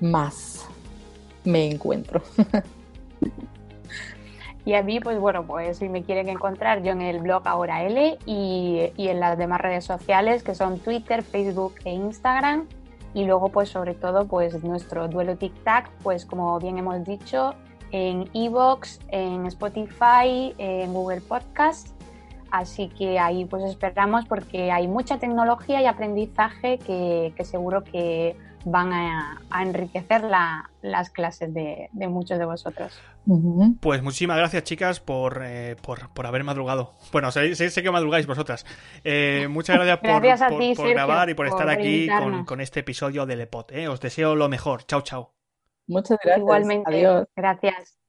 más 0.00 0.66
me 1.44 1.70
encuentro. 1.70 2.22
Y 4.64 4.74
a 4.74 4.82
mí, 4.82 5.00
pues 5.00 5.18
bueno, 5.18 5.46
pues 5.46 5.78
si 5.78 5.88
me 5.88 6.02
quieren 6.02 6.28
encontrar, 6.28 6.82
yo 6.82 6.92
en 6.92 7.00
el 7.00 7.20
blog 7.20 7.42
Ahora 7.46 7.82
L 7.82 8.18
y, 8.26 8.92
y 8.96 9.08
en 9.08 9.18
las 9.18 9.38
demás 9.38 9.60
redes 9.60 9.84
sociales 9.84 10.42
que 10.42 10.54
son 10.54 10.78
Twitter, 10.78 11.22
Facebook 11.22 11.74
e 11.84 11.92
Instagram. 11.92 12.66
Y 13.14 13.24
luego, 13.24 13.48
pues 13.48 13.70
sobre 13.70 13.94
todo, 13.94 14.26
pues 14.26 14.62
nuestro 14.62 15.08
duelo 15.08 15.36
tic-tac, 15.36 15.88
pues 16.02 16.26
como 16.26 16.58
bien 16.60 16.78
hemos 16.78 17.02
dicho, 17.04 17.54
en 17.90 18.28
Evox, 18.34 19.00
en 19.08 19.46
Spotify, 19.46 20.54
en 20.58 20.92
Google 20.92 21.22
Podcast. 21.22 21.88
Así 22.50 22.88
que 22.88 23.18
ahí 23.18 23.44
pues 23.44 23.64
esperamos 23.64 24.26
porque 24.26 24.70
hay 24.72 24.88
mucha 24.88 25.18
tecnología 25.18 25.80
y 25.82 25.86
aprendizaje 25.86 26.78
que, 26.78 27.32
que 27.36 27.44
seguro 27.44 27.82
que 27.84 28.36
van 28.64 28.92
a, 28.92 29.40
enriquecer 29.60 30.22
las 30.82 31.10
clases 31.10 31.52
de, 31.52 31.88
muchos 31.92 32.38
de 32.38 32.44
vosotros. 32.44 33.00
Pues 33.80 34.02
muchísimas 34.02 34.38
gracias, 34.38 34.64
chicas, 34.64 35.00
por, 35.00 35.42
eh, 35.44 35.76
por, 35.82 36.26
haber 36.26 36.44
madrugado. 36.44 36.94
Bueno, 37.12 37.30
sé, 37.30 37.54
sé, 37.54 37.82
que 37.82 37.90
madrugáis 37.90 38.26
vosotras. 38.26 38.66
Eh, 39.04 39.46
muchas 39.50 39.76
gracias, 39.76 39.98
por, 40.76 40.90
grabar 40.90 41.30
y 41.30 41.34
por, 41.34 41.46
estar 41.46 41.68
aquí 41.68 42.08
con, 42.46 42.60
este 42.60 42.80
episodio 42.80 43.26
de 43.26 43.36
Lepot. 43.36 43.70
Eh. 43.72 43.88
Os 43.88 44.00
deseo 44.00 44.34
lo 44.34 44.48
mejor. 44.48 44.84
Chao, 44.84 45.02
chao. 45.02 45.34
Muchas 45.86 46.18
gracias. 46.22 46.38
Igualmente. 46.38 46.90
Adiós. 46.90 47.26
Gracias. 47.36 47.99